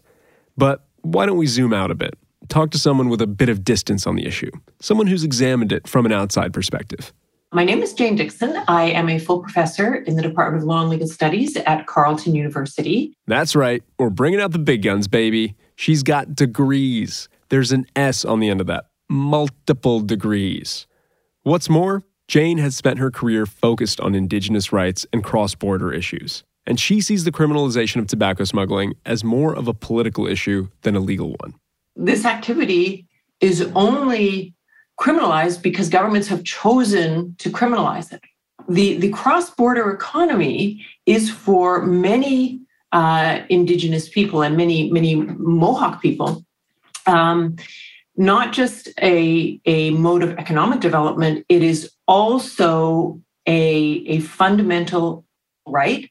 But 0.56 0.86
why 1.02 1.26
don't 1.26 1.38
we 1.38 1.46
zoom 1.46 1.74
out 1.74 1.92
a 1.92 1.96
bit? 1.96 2.18
Talk 2.48 2.72
to 2.72 2.80
someone 2.80 3.10
with 3.10 3.22
a 3.22 3.28
bit 3.28 3.50
of 3.50 3.66
distance 3.66 4.08
on 4.08 4.16
the 4.16 4.26
issue, 4.26 4.50
someone 4.80 5.08
who's 5.08 5.26
examined 5.26 5.74
it 5.74 5.90
from 5.90 6.06
an 6.06 6.14
outside 6.14 6.54
perspective. 6.54 7.12
My 7.52 7.66
name 7.66 7.82
is 7.82 7.94
Jane 7.94 8.16
Dickson. 8.16 8.64
I 8.70 8.92
am 8.92 9.10
a 9.10 9.20
full 9.20 9.42
professor 9.42 9.96
in 9.96 10.16
the 10.16 10.22
Department 10.22 10.64
of 10.64 10.68
Law 10.68 10.82
and 10.82 10.90
Legal 10.90 11.08
Studies 11.08 11.58
at 11.58 11.86
Carleton 11.86 12.34
University. 12.34 13.14
That's 13.28 13.58
right. 13.58 13.84
We're 13.98 14.10
bringing 14.10 14.40
out 14.40 14.52
the 14.52 14.60
big 14.60 14.84
guns, 14.84 15.10
baby. 15.10 15.56
She's 15.76 16.02
got 16.02 16.34
degrees. 16.34 17.28
There's 17.50 17.74
an 17.74 17.88
S 17.96 18.24
on 18.24 18.40
the 18.40 18.50
end 18.50 18.62
of 18.62 18.68
that. 18.68 18.86
Multiple 19.10 20.00
degrees. 20.00 20.88
What's 21.44 21.70
more, 21.70 22.04
Jane 22.30 22.60
has 22.60 22.76
spent 22.76 23.00
her 23.00 23.10
career 23.10 23.48
focused 23.48 24.00
on 24.00 24.14
Indigenous 24.14 24.72
rights 24.72 25.04
and 25.12 25.24
cross 25.24 25.56
border 25.56 25.92
issues. 25.92 26.44
And 26.68 26.80
she 26.80 27.02
sees 27.02 27.24
the 27.24 27.32
criminalization 27.32 27.96
of 27.96 28.06
tobacco 28.06 28.44
smuggling 28.44 28.94
as 29.04 29.24
more 29.24 29.56
of 29.56 29.68
a 29.68 29.74
political 29.74 30.28
issue 30.28 30.68
than 30.84 30.96
a 30.96 31.00
legal 31.00 31.36
one. 31.40 31.56
This 31.96 32.26
activity 32.26 33.08
is 33.42 33.64
only 33.74 34.54
criminalized 35.02 35.64
because 35.64 35.90
governments 35.90 36.28
have 36.28 36.44
chosen 36.44 37.36
to 37.40 37.50
criminalize 37.50 38.14
it. 38.14 38.22
The, 38.68 39.00
the 39.00 39.10
cross 39.10 39.50
border 39.50 39.90
economy 39.90 40.86
is 41.08 41.32
for 41.32 41.84
many 41.84 42.62
uh, 42.92 43.40
Indigenous 43.50 44.08
people 44.08 44.44
and 44.44 44.56
many, 44.56 44.92
many 44.92 45.16
Mohawk 45.16 46.00
people. 46.00 46.46
Um, 47.08 47.56
not 48.16 48.54
just 48.54 48.90
a, 49.02 49.60
a 49.66 49.90
mode 49.92 50.22
of 50.22 50.38
economic 50.38 50.82
development, 50.82 51.46
it 51.50 51.64
is 51.64 51.90
also 52.10 53.22
a, 53.48 54.04
a 54.08 54.20
fundamental 54.22 55.24
right 55.68 56.10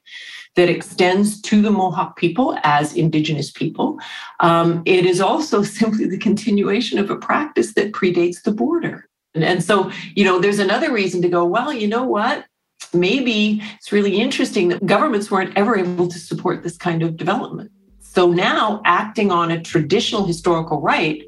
that 0.54 0.68
extends 0.68 1.40
to 1.42 1.60
the 1.60 1.70
Mohawk 1.70 2.16
people 2.16 2.56
as 2.62 2.94
Indigenous 2.94 3.50
people. 3.50 3.98
Um, 4.40 4.82
it 4.86 5.04
is 5.04 5.20
also 5.20 5.62
simply 5.80 6.06
the 6.06 6.18
continuation 6.18 6.98
of 6.98 7.10
a 7.10 7.16
practice 7.16 7.74
that 7.74 7.92
predates 7.92 8.42
the 8.42 8.52
border. 8.52 9.08
And, 9.34 9.44
and 9.44 9.62
so, 9.62 9.90
you 10.14 10.24
know, 10.24 10.38
there's 10.38 10.60
another 10.60 10.92
reason 10.92 11.20
to 11.22 11.28
go, 11.28 11.44
well, 11.44 11.72
you 11.72 11.88
know 11.88 12.04
what? 12.04 12.46
Maybe 12.94 13.60
it's 13.74 13.92
really 13.92 14.20
interesting 14.20 14.68
that 14.68 14.86
governments 14.86 15.30
weren't 15.30 15.56
ever 15.56 15.76
able 15.76 16.08
to 16.08 16.18
support 16.18 16.62
this 16.62 16.76
kind 16.76 17.02
of 17.02 17.16
development. 17.16 17.70
So 18.00 18.30
now, 18.30 18.80
acting 18.84 19.30
on 19.30 19.50
a 19.50 19.60
traditional 19.60 20.24
historical 20.24 20.80
right, 20.80 21.22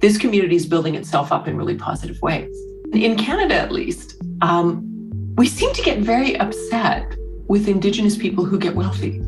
this 0.00 0.18
community 0.18 0.56
is 0.56 0.66
building 0.66 0.94
itself 0.94 1.32
up 1.32 1.48
in 1.48 1.56
really 1.56 1.76
positive 1.76 2.20
ways. 2.22 2.54
In 2.92 3.16
Canada, 3.16 3.54
at 3.54 3.72
least, 3.72 4.16
um, 4.42 4.82
we 5.36 5.46
seem 5.46 5.72
to 5.72 5.82
get 5.82 6.00
very 6.00 6.36
upset 6.38 7.16
with 7.48 7.66
Indigenous 7.66 8.18
people 8.18 8.44
who 8.44 8.58
get 8.58 8.74
wealthy. 8.74 9.20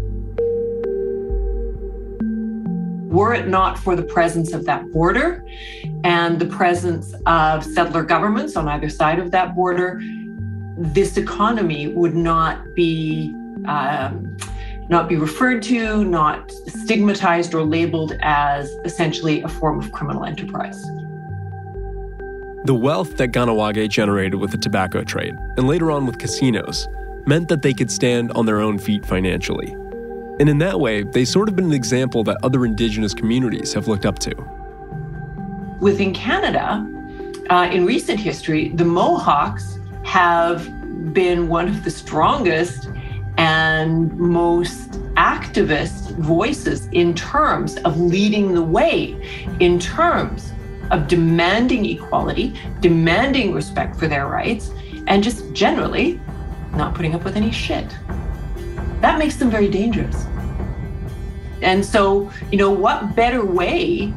Were 3.10 3.32
it 3.32 3.48
not 3.48 3.78
for 3.78 3.96
the 3.96 4.02
presence 4.02 4.52
of 4.52 4.66
that 4.66 4.90
border 4.92 5.46
and 6.02 6.38
the 6.38 6.46
presence 6.46 7.14
of 7.24 7.64
settler 7.64 8.02
governments 8.02 8.54
on 8.54 8.68
either 8.68 8.90
side 8.90 9.18
of 9.18 9.30
that 9.30 9.54
border, 9.54 10.02
this 10.76 11.16
economy 11.16 11.86
would 11.88 12.14
not 12.14 12.74
be 12.74 13.32
um, 13.66 14.36
not 14.90 15.08
be 15.08 15.16
referred 15.16 15.62
to, 15.62 16.04
not 16.04 16.52
stigmatized 16.66 17.54
or 17.54 17.62
labeled 17.62 18.18
as 18.20 18.70
essentially 18.84 19.40
a 19.40 19.48
form 19.48 19.78
of 19.78 19.90
criminal 19.92 20.24
enterprise. 20.24 20.84
The 22.64 22.74
wealth 22.74 23.18
that 23.18 23.32
Kahnawake 23.32 23.90
generated 23.90 24.36
with 24.36 24.50
the 24.50 24.56
tobacco 24.56 25.04
trade, 25.04 25.34
and 25.58 25.68
later 25.68 25.90
on 25.90 26.06
with 26.06 26.18
casinos, 26.18 26.88
meant 27.26 27.48
that 27.48 27.60
they 27.60 27.74
could 27.74 27.90
stand 27.90 28.32
on 28.32 28.46
their 28.46 28.58
own 28.58 28.78
feet 28.78 29.04
financially. 29.04 29.72
And 30.40 30.48
in 30.48 30.56
that 30.58 30.80
way, 30.80 31.02
they 31.02 31.26
sort 31.26 31.50
of 31.50 31.56
been 31.56 31.66
an 31.66 31.72
example 31.74 32.24
that 32.24 32.38
other 32.42 32.64
Indigenous 32.64 33.12
communities 33.12 33.74
have 33.74 33.86
looked 33.86 34.06
up 34.06 34.18
to. 34.20 34.34
Within 35.80 36.14
Canada, 36.14 36.90
uh, 37.50 37.68
in 37.70 37.84
recent 37.84 38.18
history, 38.18 38.70
the 38.70 38.84
Mohawks 38.86 39.78
have 40.04 40.64
been 41.12 41.48
one 41.48 41.68
of 41.68 41.84
the 41.84 41.90
strongest 41.90 42.88
and 43.36 44.10
most 44.16 44.92
activist 45.16 46.16
voices 46.16 46.86
in 46.92 47.12
terms 47.12 47.76
of 47.78 48.00
leading 48.00 48.54
the 48.54 48.62
way, 48.62 49.14
in 49.60 49.78
terms 49.78 50.53
of 50.90 51.08
demanding 51.08 51.84
equality, 51.84 52.54
demanding 52.80 53.52
respect 53.52 53.96
for 53.96 54.08
their 54.08 54.26
rights, 54.26 54.70
and 55.06 55.22
just 55.22 55.52
generally 55.52 56.20
not 56.72 56.94
putting 56.94 57.14
up 57.14 57.24
with 57.24 57.36
any 57.36 57.50
shit. 57.50 57.88
That 59.00 59.18
makes 59.18 59.36
them 59.36 59.50
very 59.50 59.68
dangerous. 59.68 60.26
And 61.62 61.84
so, 61.84 62.30
you 62.50 62.58
know, 62.58 62.70
what 62.70 63.14
better 63.14 63.44
way 63.44 64.12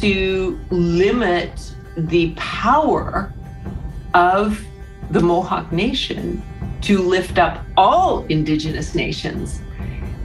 to 0.00 0.58
limit 0.70 1.72
the 1.96 2.32
power 2.36 3.32
of 4.14 4.64
the 5.10 5.20
Mohawk 5.20 5.72
Nation 5.72 6.42
to 6.82 6.98
lift 6.98 7.38
up 7.38 7.64
all 7.76 8.24
Indigenous 8.26 8.94
nations 8.94 9.60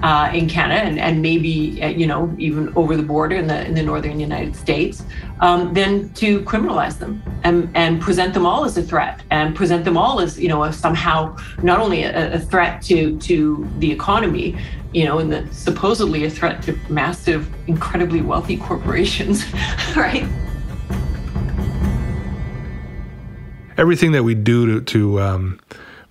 uh, 0.04 0.30
in 0.34 0.50
Canada 0.50 0.82
and, 0.82 1.00
and 1.00 1.22
maybe 1.22 1.82
uh, 1.82 1.88
you 1.88 2.06
know 2.06 2.34
even 2.38 2.72
over 2.76 2.96
the 2.98 3.04
border 3.04 3.38
in 3.38 3.48
the 3.48 3.66
in 3.66 3.74
the 3.74 3.82
northern 3.82 4.20
United 4.20 4.56
States, 4.56 5.04
um, 5.40 5.74
then 5.74 6.10
to 6.14 6.42
criminalize 6.42 7.00
them 7.00 7.24
and 7.44 7.70
and 7.74 8.02
present 8.02 8.34
them 8.34 8.46
all 8.46 8.66
as 8.66 8.78
a 8.78 8.84
threat 8.84 9.24
and 9.32 9.56
present 9.56 9.86
them 9.86 9.98
all 9.98 10.20
as 10.20 10.38
you 10.38 10.50
know 10.50 10.70
somehow 10.72 11.36
not 11.64 11.80
only 11.80 12.04
a, 12.04 12.34
a 12.34 12.40
threat 12.40 12.82
to 12.82 13.18
to 13.20 13.68
the 13.80 13.90
economy, 13.90 14.58
you 14.94 15.06
know, 15.06 15.20
and 15.20 15.32
the 15.32 15.48
supposedly 15.54 16.26
a 16.26 16.30
threat 16.30 16.62
to 16.64 16.78
massive, 16.90 17.50
incredibly 17.68 18.22
wealthy 18.22 18.58
corporations, 18.58 19.46
right? 19.96 20.28
Everything 23.78 24.12
that 24.12 24.24
we 24.24 24.36
do 24.36 24.68
to, 24.68 24.82
to 24.82 25.22
um, 25.22 25.60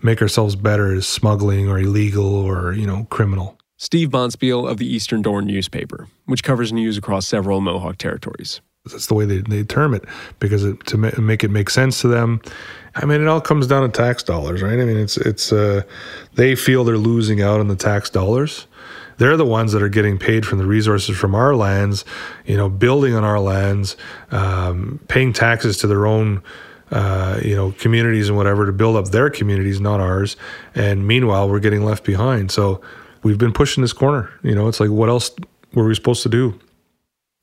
make 0.03 0.21
ourselves 0.21 0.57
better 0.57 0.95
is 0.95 1.07
smuggling 1.07 1.69
or 1.69 1.79
illegal 1.79 2.35
or 2.35 2.73
you 2.73 2.87
know 2.87 3.07
criminal. 3.11 3.59
Steve 3.83 4.11
Bonspille 4.11 4.71
of 4.71 4.77
the 4.77 4.87
Eastern 4.87 5.23
Door 5.23 5.43
newspaper, 5.43 6.07
which 6.27 6.45
covers 6.45 6.73
news 6.73 6.97
across 6.97 7.27
several 7.27 7.61
Mohawk 7.61 7.99
territories. 7.99 8.61
That's 8.85 9.09
the 9.09 9.15
way 9.15 9.25
they, 9.25 9.39
they 9.39 9.65
term 9.65 9.93
it 9.93 10.05
because 10.39 10.63
it, 10.63 10.87
to 10.87 10.97
ma- 10.97 11.11
make 11.19 11.43
it 11.43 11.51
make 11.51 11.69
sense 11.69 12.01
to 12.03 12.07
them. 12.07 12.41
I 12.95 13.07
mean, 13.07 13.21
it 13.21 13.27
all 13.27 13.41
comes 13.41 13.67
down 13.67 13.83
to 13.83 13.89
tax 13.89 14.23
dollars, 14.23 14.63
right? 14.63 14.79
I 14.79 14.85
mean, 14.85 14.97
it's 14.97 15.17
it's 15.17 15.53
uh, 15.53 15.83
they 16.35 16.55
feel 16.55 16.85
they're 16.85 16.97
losing 16.97 17.43
out 17.43 17.59
on 17.59 17.67
the 17.67 17.75
tax 17.75 18.09
dollars. 18.09 18.69
They're 19.19 19.37
the 19.37 19.45
ones 19.45 19.73
that 19.73 19.83
are 19.83 19.89
getting 19.89 20.17
paid 20.17 20.47
from 20.47 20.59
the 20.59 20.67
resources 20.67 21.17
from 21.19 21.35
our 21.35 21.57
lands, 21.57 22.05
you 22.47 22.57
know, 22.57 22.69
building 22.69 23.15
on 23.17 23.25
our 23.25 23.41
lands, 23.41 23.97
um, 24.31 25.01
paying 25.09 25.33
taxes 25.33 25.77
to 25.79 25.89
their 25.89 26.07
own 26.07 26.41
uh, 26.93 27.41
you 27.43 27.57
know, 27.57 27.73
communities 27.73 28.29
and 28.29 28.37
whatever 28.37 28.67
to 28.67 28.73
build 28.73 28.95
up 28.95 29.07
their 29.07 29.29
communities, 29.31 29.81
not 29.81 29.99
ours. 29.99 30.37
And 30.75 31.05
meanwhile, 31.07 31.49
we're 31.49 31.59
getting 31.59 31.85
left 31.85 32.05
behind. 32.05 32.53
So 32.53 32.81
we've 33.23 33.39
been 33.39 33.53
pushing 33.53 33.83
this 33.83 33.93
corner. 33.93 34.31
You 34.43 34.55
know, 34.55 34.69
it's 34.69 34.81
like, 34.81 34.91
what 34.91 35.09
else 35.09 35.31
were 35.75 35.87
we 35.87 35.95
supposed 35.95 36.23
to 36.25 36.29
do? 36.29 36.59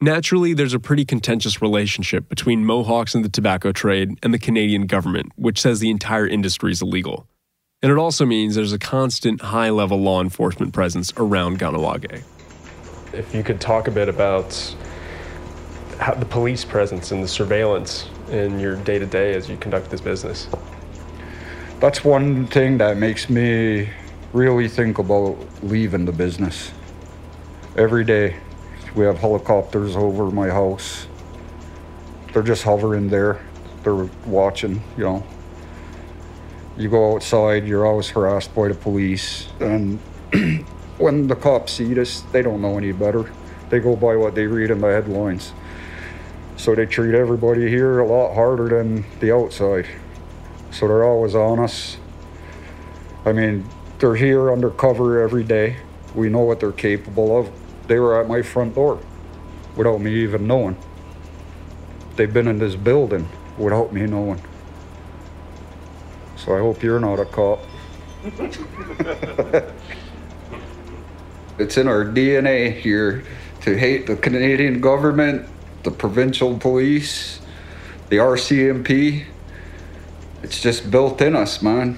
Naturally, 0.02 0.54
there's 0.54 0.74
a 0.74 0.80
pretty 0.80 1.04
contentious 1.04 1.62
relationship 1.62 2.30
between 2.30 2.66
Mohawks 2.66 3.16
and 3.16 3.26
the 3.26 3.30
tobacco 3.30 3.72
trade 3.72 4.18
and 4.24 4.34
the 4.34 4.40
Canadian 4.40 4.88
government, 4.88 5.34
which 5.36 5.60
says 5.60 5.80
the 5.80 5.90
entire 5.90 6.26
industry 6.26 6.72
is 6.72 6.82
illegal. 6.82 7.28
And 7.82 7.92
it 7.92 7.98
also 7.98 8.26
means 8.26 8.56
there's 8.56 8.74
a 8.74 8.80
constant 8.80 9.42
high 9.42 9.70
level 9.70 9.98
law 9.98 10.22
enforcement 10.22 10.74
presence 10.74 11.12
around 11.18 11.60
Kahnawake. 11.60 12.24
If 13.14 13.34
you 13.34 13.44
could 13.44 13.60
talk 13.60 13.88
a 13.88 13.92
bit 13.92 14.08
about 14.08 14.76
how 16.00 16.14
the 16.14 16.26
police 16.26 16.64
presence 16.64 17.12
and 17.12 17.22
the 17.22 17.28
surveillance 17.28 18.08
in 18.30 18.60
your 18.60 18.78
day 18.78 19.00
to 19.00 19.06
day 19.06 19.34
as 19.34 19.50
you 19.50 19.58
conduct 19.58 19.90
this 19.90 20.00
business. 20.00 20.48
That's 21.80 22.04
one 22.04 22.48
thing 22.48 22.78
that 22.78 22.98
makes 22.98 23.30
me 23.30 23.90
really 24.34 24.68
think 24.68 25.00
about 25.00 25.38
leaving 25.64 26.06
the 26.06 26.12
business. 26.12 26.72
Every 27.76 28.04
day, 28.04 28.36
we 28.96 29.06
have 29.06 29.18
helicopters 29.18 29.96
over 29.96 30.30
my 30.32 30.50
house. 30.50 31.08
They're 32.34 32.44
just 32.44 32.64
hovering 32.64 33.10
there. 33.10 33.40
They're 33.84 34.10
watching, 34.26 34.84
you 34.98 35.04
know. 35.04 35.24
You 36.78 36.90
go 36.90 37.16
outside, 37.16 37.68
you're 37.68 37.86
always 37.86 38.10
harassed 38.10 38.54
by 38.54 38.68
the 38.68 38.76
police. 38.76 39.48
And 39.60 40.00
when 40.98 41.28
the 41.28 41.36
cops 41.36 41.74
see 41.74 41.94
this, 41.94 42.22
they 42.32 42.42
don't 42.42 42.62
know 42.62 42.78
any 42.78 42.92
better. 42.92 43.32
They 43.70 43.80
go 43.80 43.96
by 43.96 44.16
what 44.16 44.36
they 44.36 44.48
read 44.48 44.72
in 44.72 44.82
the 44.82 44.88
headlines. 44.88 45.54
So 46.58 46.76
they 46.76 46.86
treat 46.86 47.16
everybody 47.16 47.68
here 47.70 48.00
a 48.00 48.08
lot 48.08 48.34
harder 48.34 48.70
than 48.70 49.06
the 49.20 49.34
outside. 49.34 49.88
So 50.72 50.88
they're 50.88 51.04
always 51.04 51.36
on 51.36 51.60
us. 51.60 51.98
I 53.26 53.34
mean, 53.34 53.66
they're 54.00 54.16
here 54.16 54.52
undercover 54.52 55.22
every 55.22 55.44
day. 55.44 55.78
We 56.16 56.30
know 56.30 56.40
what 56.40 56.60
they're 56.60 56.72
capable 56.72 57.38
of. 57.38 57.52
They 57.88 58.00
were 58.00 58.20
at 58.20 58.28
my 58.28 58.42
front 58.42 58.76
door 58.76 59.00
without 59.76 60.00
me 60.00 60.14
even 60.24 60.48
knowing. 60.48 60.78
They've 62.16 62.34
been 62.34 62.48
in 62.48 62.60
this 62.60 62.76
building 62.76 63.28
without 63.58 63.94
me 63.94 64.06
knowing. 64.06 64.42
So 66.38 66.56
I 66.56 66.60
hope 66.60 66.82
you're 66.82 67.00
not 67.00 67.20
a 67.20 67.26
cop. 67.26 67.60
it's 71.58 71.78
in 71.78 71.88
our 71.88 72.06
DNA 72.06 72.78
here 72.80 73.24
to 73.62 73.78
hate 73.78 74.08
the 74.08 74.16
Canadian 74.16 74.80
government, 74.82 75.48
the 75.84 75.92
provincial 75.92 76.58
police, 76.58 77.42
the 78.10 78.18
RCMP. 78.18 79.26
It's 80.44 80.62
just 80.62 80.90
built 80.90 81.22
in 81.22 81.36
us, 81.36 81.62
man. 81.62 81.98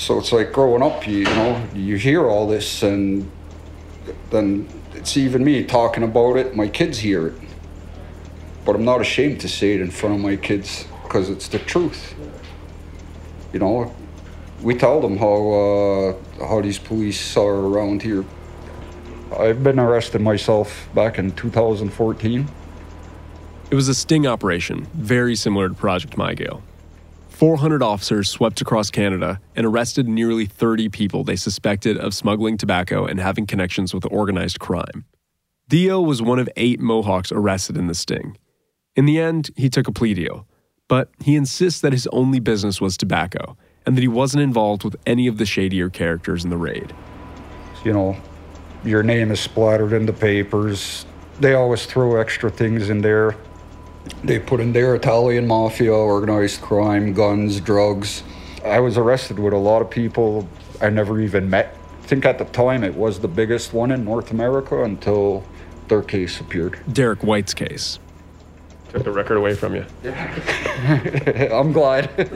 So 0.00 0.16
it's 0.16 0.32
like 0.32 0.50
growing 0.50 0.82
up, 0.82 1.06
you, 1.06 1.18
you 1.18 1.24
know, 1.24 1.62
you 1.74 1.96
hear 1.96 2.26
all 2.26 2.48
this, 2.48 2.82
and 2.82 3.30
then 4.30 4.66
it's 4.94 5.18
even 5.18 5.44
me 5.44 5.62
talking 5.62 6.02
about 6.02 6.38
it. 6.38 6.56
My 6.56 6.68
kids 6.68 7.00
hear 7.00 7.26
it. 7.26 7.34
But 8.64 8.76
I'm 8.76 8.84
not 8.86 9.02
ashamed 9.02 9.42
to 9.42 9.48
say 9.48 9.74
it 9.74 9.80
in 9.82 9.90
front 9.90 10.14
of 10.14 10.22
my 10.22 10.36
kids 10.36 10.86
because 11.02 11.28
it's 11.28 11.48
the 11.48 11.58
truth. 11.58 12.14
You 13.52 13.58
know, 13.58 13.94
we 14.62 14.74
tell 14.74 15.02
them 15.02 15.18
how 15.18 15.50
uh, 15.50 16.46
how 16.46 16.62
these 16.62 16.78
police 16.78 17.36
are 17.36 17.56
around 17.56 18.00
here. 18.00 18.24
I've 19.38 19.62
been 19.62 19.78
arrested 19.78 20.22
myself 20.22 20.88
back 20.94 21.18
in 21.18 21.32
2014. 21.32 22.48
It 23.70 23.74
was 23.74 23.88
a 23.88 23.94
sting 23.94 24.26
operation, 24.26 24.86
very 24.94 25.36
similar 25.36 25.68
to 25.68 25.74
Project 25.74 26.16
Mygale. 26.16 26.62
400 27.40 27.82
officers 27.82 28.28
swept 28.28 28.60
across 28.60 28.90
Canada 28.90 29.40
and 29.56 29.64
arrested 29.64 30.06
nearly 30.06 30.44
30 30.44 30.90
people 30.90 31.24
they 31.24 31.36
suspected 31.36 31.96
of 31.96 32.12
smuggling 32.12 32.58
tobacco 32.58 33.06
and 33.06 33.18
having 33.18 33.46
connections 33.46 33.94
with 33.94 34.04
organized 34.10 34.60
crime. 34.60 35.06
Dio 35.66 36.02
was 36.02 36.20
one 36.20 36.38
of 36.38 36.50
eight 36.56 36.80
Mohawks 36.80 37.32
arrested 37.32 37.78
in 37.78 37.86
the 37.86 37.94
sting. 37.94 38.36
In 38.94 39.06
the 39.06 39.18
end, 39.18 39.48
he 39.56 39.70
took 39.70 39.88
a 39.88 39.92
plea 39.92 40.12
deal, 40.12 40.46
but 40.86 41.08
he 41.18 41.34
insists 41.34 41.80
that 41.80 41.94
his 41.94 42.06
only 42.08 42.40
business 42.40 42.78
was 42.78 42.98
tobacco 42.98 43.56
and 43.86 43.96
that 43.96 44.02
he 44.02 44.08
wasn't 44.08 44.42
involved 44.42 44.84
with 44.84 44.96
any 45.06 45.26
of 45.26 45.38
the 45.38 45.46
shadier 45.46 45.88
characters 45.88 46.44
in 46.44 46.50
the 46.50 46.58
raid. 46.58 46.92
You 47.86 47.94
know, 47.94 48.16
your 48.84 49.02
name 49.02 49.30
is 49.30 49.40
splattered 49.40 49.94
in 49.94 50.04
the 50.04 50.12
papers. 50.12 51.06
They 51.40 51.54
always 51.54 51.86
throw 51.86 52.16
extra 52.16 52.50
things 52.50 52.90
in 52.90 53.00
there. 53.00 53.34
They 54.24 54.38
put 54.38 54.60
in 54.60 54.72
there 54.72 54.94
Italian 54.94 55.46
mafia, 55.46 55.92
organized 55.92 56.60
crime, 56.60 57.12
guns, 57.12 57.60
drugs. 57.60 58.22
I 58.64 58.80
was 58.80 58.98
arrested 58.98 59.38
with 59.38 59.52
a 59.52 59.58
lot 59.58 59.82
of 59.82 59.90
people 59.90 60.48
I 60.80 60.90
never 60.90 61.20
even 61.20 61.48
met. 61.48 61.76
I 62.02 62.06
think 62.06 62.24
at 62.24 62.38
the 62.38 62.44
time 62.46 62.84
it 62.84 62.94
was 62.94 63.20
the 63.20 63.28
biggest 63.28 63.72
one 63.72 63.90
in 63.90 64.04
North 64.04 64.30
America 64.30 64.82
until 64.82 65.44
their 65.88 66.02
case 66.02 66.40
appeared. 66.40 66.80
Derek 66.92 67.22
White's 67.22 67.54
case. 67.54 67.98
Took 68.90 69.04
the 69.04 69.12
record 69.12 69.36
away 69.36 69.54
from 69.54 69.76
you. 69.76 69.86
I'm 71.52 71.72
glad. 71.72 72.10
This 72.16 72.26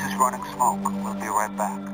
is 0.00 0.14
Running 0.16 0.44
Smoke. 0.54 0.82
We'll 1.04 1.14
be 1.14 1.26
right 1.26 1.54
back. 1.56 1.93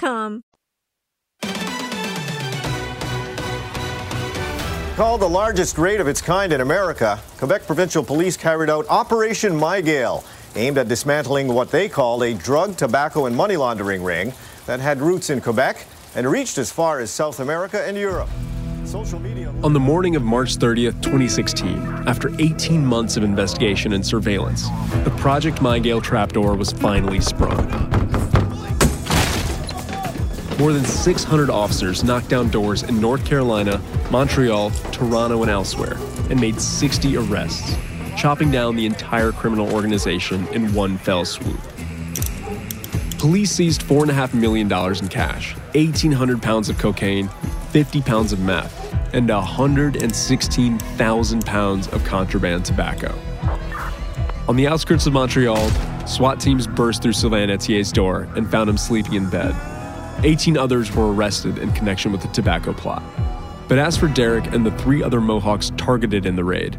Called 4.95 5.21
the 5.21 5.29
largest 5.29 5.77
raid 5.77 6.01
of 6.01 6.07
its 6.07 6.21
kind 6.21 6.51
in 6.51 6.61
America, 6.61 7.19
Quebec 7.37 7.65
Provincial 7.65 8.03
Police 8.03 8.35
carried 8.35 8.69
out 8.69 8.87
Operation 8.89 9.53
Mygale, 9.53 10.23
aimed 10.55 10.77
at 10.77 10.87
dismantling 10.87 11.47
what 11.47 11.71
they 11.71 11.87
called 11.87 12.23
a 12.23 12.33
drug, 12.33 12.77
tobacco, 12.77 13.25
and 13.25 13.35
money 13.35 13.57
laundering 13.57 14.03
ring 14.03 14.33
that 14.65 14.79
had 14.79 15.01
roots 15.01 15.29
in 15.29 15.39
Quebec 15.39 15.85
and 16.15 16.29
reached 16.29 16.57
as 16.57 16.71
far 16.71 16.99
as 16.99 17.09
South 17.11 17.39
America 17.39 17.85
and 17.87 17.97
Europe. 17.97 18.29
Media. 19.21 19.53
On 19.63 19.71
the 19.71 19.79
morning 19.79 20.17
of 20.17 20.23
March 20.23 20.57
30th, 20.57 21.01
2016, 21.01 21.77
after 22.07 22.29
18 22.41 22.85
months 22.85 23.15
of 23.15 23.23
investigation 23.23 23.93
and 23.93 24.05
surveillance, 24.05 24.67
the 25.05 25.13
Project 25.17 25.59
Mygale 25.59 26.03
trapdoor 26.03 26.55
was 26.55 26.73
finally 26.73 27.21
sprung. 27.21 28.00
More 30.61 30.71
than 30.73 30.85
600 30.85 31.49
officers 31.49 32.03
knocked 32.03 32.29
down 32.29 32.51
doors 32.51 32.83
in 32.83 33.01
North 33.01 33.25
Carolina, 33.25 33.81
Montreal, 34.11 34.69
Toronto, 34.91 35.41
and 35.41 35.49
elsewhere, 35.49 35.97
and 36.29 36.39
made 36.39 36.61
60 36.61 37.17
arrests, 37.17 37.75
chopping 38.15 38.51
down 38.51 38.75
the 38.75 38.85
entire 38.85 39.31
criminal 39.31 39.73
organization 39.73 40.47
in 40.49 40.71
one 40.75 40.99
fell 40.99 41.25
swoop. 41.25 41.59
Police 43.17 43.49
seized 43.49 43.81
$4.5 43.81 44.35
million 44.35 44.71
in 44.71 45.07
cash, 45.07 45.55
1,800 45.73 46.43
pounds 46.43 46.69
of 46.69 46.77
cocaine, 46.77 47.27
50 47.71 48.03
pounds 48.03 48.31
of 48.31 48.39
meth, 48.41 48.93
and 49.15 49.27
116,000 49.27 51.43
pounds 51.43 51.87
of 51.87 52.05
contraband 52.05 52.65
tobacco. 52.65 53.17
On 54.47 54.55
the 54.55 54.67
outskirts 54.67 55.07
of 55.07 55.13
Montreal, 55.13 55.71
SWAT 56.05 56.39
teams 56.39 56.67
burst 56.67 57.01
through 57.01 57.13
Sylvain 57.13 57.49
Etier's 57.49 57.91
door 57.91 58.29
and 58.35 58.47
found 58.47 58.69
him 58.69 58.77
sleeping 58.77 59.13
in 59.13 59.27
bed. 59.27 59.55
18 60.23 60.57
others 60.57 60.93
were 60.95 61.13
arrested 61.13 61.57
in 61.57 61.71
connection 61.73 62.11
with 62.11 62.21
the 62.21 62.27
tobacco 62.29 62.73
plot. 62.73 63.03
But 63.67 63.79
as 63.79 63.97
for 63.97 64.07
Derek 64.07 64.47
and 64.47 64.65
the 64.65 64.71
three 64.71 65.01
other 65.01 65.21
Mohawks 65.21 65.71
targeted 65.77 66.25
in 66.25 66.35
the 66.35 66.43
raid, 66.43 66.77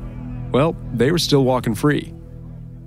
well, 0.53 0.77
they 0.93 1.11
were 1.11 1.19
still 1.19 1.45
walking 1.45 1.75
free. 1.75 2.15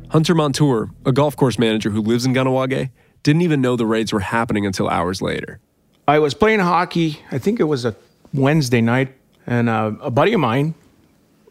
Hunter 0.10 0.36
Montour, 0.36 0.91
a 1.05 1.12
golf 1.12 1.36
course 1.36 1.58
manager 1.58 1.89
who 1.89 2.01
lives 2.01 2.25
in 2.25 2.34
Kahnawake, 2.34 2.91
didn't 3.23 3.41
even 3.41 3.62
know 3.62 3.75
the 3.75 3.88
raids 3.88 4.13
were 4.13 4.19
happening 4.19 4.65
until 4.65 4.88
hours 4.88 5.21
later. 5.21 5.60
I 6.08 6.19
was 6.19 6.36
playing 6.36 6.60
hockey. 6.60 7.19
I 7.31 7.39
think 7.39 7.60
it 7.60 7.63
was 7.63 7.84
a 7.84 7.95
Wednesday 8.34 8.81
night, 8.81 9.15
and 9.47 9.67
uh, 9.67 9.93
a 10.01 10.12
buddy 10.12 10.34
of 10.34 10.39
mine, 10.39 10.75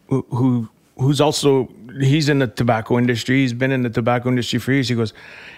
who, 0.07 0.25
who 0.29 0.69
who's 0.97 1.19
also 1.19 1.69
he's 1.99 2.29
in 2.29 2.39
the 2.39 2.47
tobacco 2.47 2.97
industry. 2.97 3.41
He's 3.41 3.53
been 3.53 3.71
in 3.71 3.81
the 3.81 3.89
tobacco 3.89 4.29
industry 4.29 4.59
for 4.59 4.71
years. 4.71 4.89
He 4.89 4.95
goes, 4.95 5.13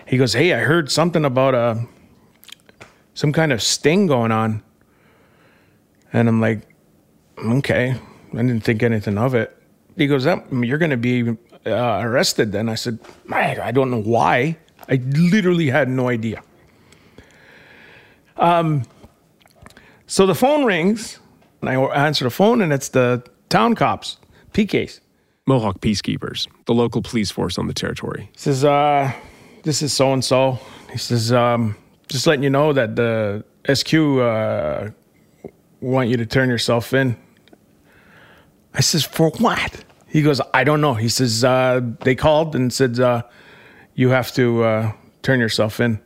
he 0.07 0.17
goes, 0.17 0.33
hey, 0.33 0.53
I 0.53 0.59
heard 0.59 0.91
something 0.91 1.25
about 1.25 1.53
a 1.53 1.85
some 3.17 3.33
kind 3.33 3.51
of 3.51 3.63
sting 3.63 4.05
going 4.05 4.31
on, 4.31 4.61
and 6.13 6.29
I'm 6.29 6.39
like, 6.39 6.59
okay, 7.39 7.95
I 8.31 8.35
didn't 8.35 8.59
think 8.59 8.83
anything 8.83 9.17
of 9.17 9.33
it. 9.33 9.57
He 9.95 10.05
goes, 10.05 10.27
you're 10.51 10.77
going 10.77 10.91
to 10.91 10.97
be 10.97 11.35
uh, 11.65 11.99
arrested. 12.03 12.51
Then 12.51 12.69
I 12.69 12.75
said, 12.75 12.99
I 13.31 13.71
don't 13.71 13.89
know 13.89 14.03
why. 14.03 14.55
I 14.87 14.97
literally 14.97 15.67
had 15.67 15.89
no 15.89 16.09
idea. 16.09 16.43
Um, 18.35 18.83
so 20.05 20.27
the 20.27 20.35
phone 20.35 20.63
rings, 20.63 21.17
and 21.61 21.71
I 21.71 21.73
answer 21.73 22.23
the 22.23 22.29
phone, 22.29 22.61
and 22.61 22.71
it's 22.71 22.89
the 22.89 23.27
town 23.49 23.73
cops, 23.73 24.17
PKs. 24.53 24.99
Mohawk 25.47 25.81
Peacekeepers, 25.81 26.47
the 26.65 26.73
local 26.75 27.01
police 27.01 27.31
force 27.31 27.57
on 27.57 27.65
the 27.65 27.73
territory. 27.73 28.29
He 28.33 28.37
says, 28.37 28.63
uh, 28.63 29.11
this 29.63 29.81
is 29.81 29.91
so 29.91 30.13
and 30.13 30.23
so. 30.23 30.59
He 30.91 30.99
says, 30.99 31.31
um, 31.31 31.75
just 32.07 32.27
letting 32.27 32.43
you 32.43 32.49
know 32.49 32.73
that 32.73 32.95
the 32.95 33.43
SQ 33.71 33.93
uh, 33.93 34.89
want 35.81 36.09
you 36.09 36.17
to 36.17 36.25
turn 36.25 36.49
yourself 36.49 36.93
in. 36.93 37.17
I 38.73 38.81
says, 38.81 39.03
for 39.03 39.31
what? 39.31 39.83
He 40.07 40.21
goes, 40.21 40.39
I 40.53 40.63
don't 40.63 40.81
know. 40.81 40.93
He 40.93 41.09
says, 41.09 41.43
uh, 41.43 41.81
they 42.01 42.15
called 42.15 42.55
and 42.55 42.71
said, 42.71 42.99
uh, 42.99 43.23
you 43.93 44.09
have 44.09 44.31
to 44.33 44.63
uh, 44.63 44.91
turn 45.21 45.39
yourself 45.39 45.79
in. 45.79 45.99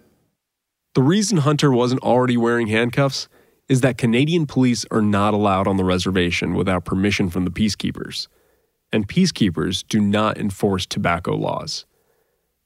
The 0.95 1.03
reason 1.03 1.37
Hunter 1.37 1.71
wasn't 1.71 2.01
already 2.01 2.37
wearing 2.37 2.67
handcuffs 2.67 3.27
is 3.69 3.81
that 3.81 3.97
Canadian 3.97 4.45
police 4.45 4.85
are 4.91 5.01
not 5.01 5.33
allowed 5.33 5.67
on 5.67 5.77
the 5.77 5.83
reservation 5.83 6.55
without 6.55 6.83
permission 6.83 7.29
from 7.29 7.45
the 7.45 7.51
peacekeepers. 7.51 8.27
And 8.91 9.07
peacekeepers 9.07 9.87
do 9.87 10.01
not 10.01 10.37
enforce 10.37 10.85
tobacco 10.85 11.35
laws. 11.35 11.85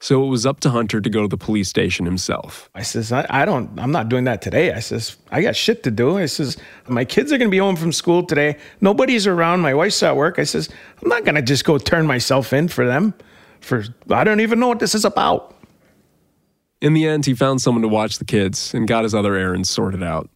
So 0.05 0.23
it 0.23 0.27
was 0.27 0.45
up 0.45 0.59
to 0.59 0.69
Hunter 0.69 1.01
to 1.01 1.09
go 1.09 1.23
to 1.23 1.27
the 1.27 1.35
police 1.35 1.67
station 1.67 2.05
himself. 2.05 2.69
I 2.75 2.83
says, 2.83 3.11
I, 3.11 3.25
I, 3.27 3.43
don't, 3.43 3.71
I'm 3.79 3.89
not 3.89 4.07
doing 4.07 4.25
that 4.25 4.39
today. 4.39 4.71
I 4.71 4.79
says, 4.79 5.17
I 5.31 5.41
got 5.41 5.55
shit 5.55 5.81
to 5.81 5.89
do. 5.89 6.19
I 6.19 6.27
says, 6.27 6.57
my 6.87 7.03
kids 7.03 7.33
are 7.33 7.39
going 7.39 7.49
to 7.49 7.51
be 7.51 7.57
home 7.57 7.75
from 7.75 7.91
school 7.91 8.23
today. 8.23 8.59
Nobody's 8.81 9.25
around. 9.25 9.61
My 9.61 9.73
wife's 9.73 10.03
at 10.03 10.15
work. 10.15 10.37
I 10.37 10.43
says, 10.43 10.69
I'm 11.01 11.09
not 11.09 11.25
going 11.25 11.33
to 11.33 11.41
just 11.41 11.65
go 11.65 11.79
turn 11.79 12.05
myself 12.05 12.53
in 12.53 12.67
for 12.67 12.85
them. 12.85 13.15
For, 13.61 13.83
I 14.11 14.23
don't 14.23 14.41
even 14.41 14.59
know 14.59 14.67
what 14.67 14.77
this 14.77 14.93
is 14.93 15.05
about. 15.05 15.55
In 16.81 16.93
the 16.93 17.07
end, 17.07 17.25
he 17.25 17.33
found 17.33 17.63
someone 17.63 17.81
to 17.81 17.87
watch 17.87 18.19
the 18.19 18.25
kids 18.25 18.75
and 18.75 18.87
got 18.87 19.05
his 19.05 19.15
other 19.15 19.33
errands 19.33 19.71
sorted 19.71 20.03
out. 20.03 20.29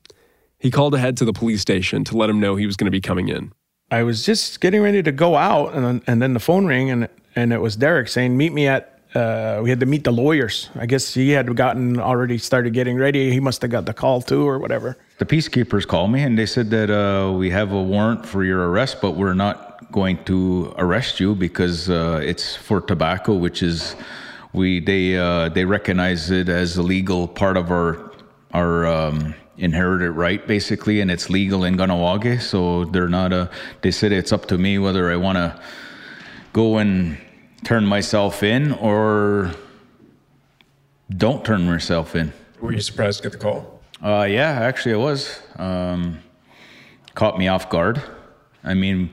He 0.58 0.72
called 0.72 0.96
ahead 0.96 1.16
to 1.18 1.26
the 1.26 1.34
police 1.34 1.62
station 1.62 2.04
to 2.06 2.18
let 2.18 2.28
him 2.28 2.40
know 2.40 2.56
he 2.56 2.66
was 2.66 2.76
going 2.76 2.86
to 2.86 2.92
be 2.92 3.02
coming 3.02 3.28
in. 3.28 3.54
I 3.92 4.02
was 4.02 4.26
just 4.26 4.62
getting 4.62 4.82
ready 4.82 5.04
to 5.04 5.12
go 5.12 5.36
out, 5.36 5.76
and 5.76 5.86
then, 5.86 6.02
and 6.08 6.22
then 6.24 6.34
the 6.34 6.40
phone 6.40 6.66
rang, 6.66 6.90
and, 6.90 7.08
and 7.36 7.54
it 7.54 7.62
was 7.62 7.76
Derek 7.76 8.08
saying, 8.08 8.36
Meet 8.36 8.54
me 8.54 8.66
at 8.66 8.99
uh, 9.16 9.60
we 9.64 9.70
had 9.70 9.80
to 9.80 9.86
meet 9.86 10.04
the 10.04 10.12
lawyers. 10.12 10.70
I 10.76 10.86
guess 10.86 11.14
he 11.14 11.32
had 11.32 11.56
gotten 11.56 12.00
already 12.00 12.38
started 12.38 12.74
getting 12.74 12.96
ready. 12.96 13.32
He 13.32 13.40
must 13.40 13.62
have 13.64 13.72
got 13.72 13.86
the 13.86 13.94
call 13.94 14.22
too, 14.22 14.48
or 14.48 14.60
whatever. 14.60 14.98
The 15.18 15.26
peacekeepers 15.26 15.88
called 15.88 16.12
me 16.12 16.22
and 16.22 16.38
they 16.38 16.46
said 16.46 16.70
that 16.70 16.90
uh, 16.92 17.32
we 17.32 17.50
have 17.50 17.72
a 17.72 17.82
warrant 17.82 18.26
for 18.26 18.44
your 18.44 18.70
arrest, 18.70 19.02
but 19.02 19.12
we're 19.12 19.34
not 19.34 19.92
going 19.92 20.24
to 20.26 20.74
arrest 20.78 21.20
you 21.20 21.34
because 21.34 21.90
uh, 21.90 22.22
it's 22.24 22.56
for 22.56 22.80
tobacco, 22.82 23.34
which 23.34 23.64
is 23.64 23.96
we 24.54 24.80
they 24.80 25.18
uh, 25.18 25.50
they 25.50 25.66
recognize 25.66 26.30
it 26.30 26.48
as 26.48 26.78
a 26.78 26.84
legal 26.84 27.28
part 27.28 27.58
of 27.58 27.72
our 27.72 28.12
our. 28.54 28.86
Um, 28.86 29.34
inherited 29.62 30.12
right 30.12 30.48
basically 30.48 31.02
and 31.02 31.12
it's 31.12 31.30
legal 31.30 31.66
in 31.66 31.76
Kahnawake 31.76 32.42
so 32.42 32.86
they're 32.86 33.10
not 33.10 33.34
a 33.34 33.50
they 33.82 33.92
said 33.92 34.14
it's 34.14 34.32
up 34.32 34.46
to 34.46 34.58
me 34.58 34.80
whether 34.80 35.12
I 35.12 35.18
want 35.18 35.36
to 35.36 35.62
go 36.54 36.78
and 36.78 37.18
turn 37.64 37.86
myself 37.86 38.44
in 38.44 38.74
or 38.74 39.52
don't 41.10 41.44
turn 41.44 41.66
myself 41.66 42.16
in. 42.16 42.32
Were 42.62 42.72
you 42.72 42.82
surprised 42.82 43.24
to 43.24 43.30
get 43.30 43.32
the 43.32 43.44
call? 43.44 43.82
Uh, 44.02 44.28
yeah, 44.30 44.52
actually, 44.52 44.94
I 44.94 44.98
was. 44.98 45.40
Um, 45.58 46.20
caught 47.16 47.38
me 47.38 47.48
off 47.48 47.70
guard. 47.70 48.02
I 48.64 48.74
mean, 48.74 49.10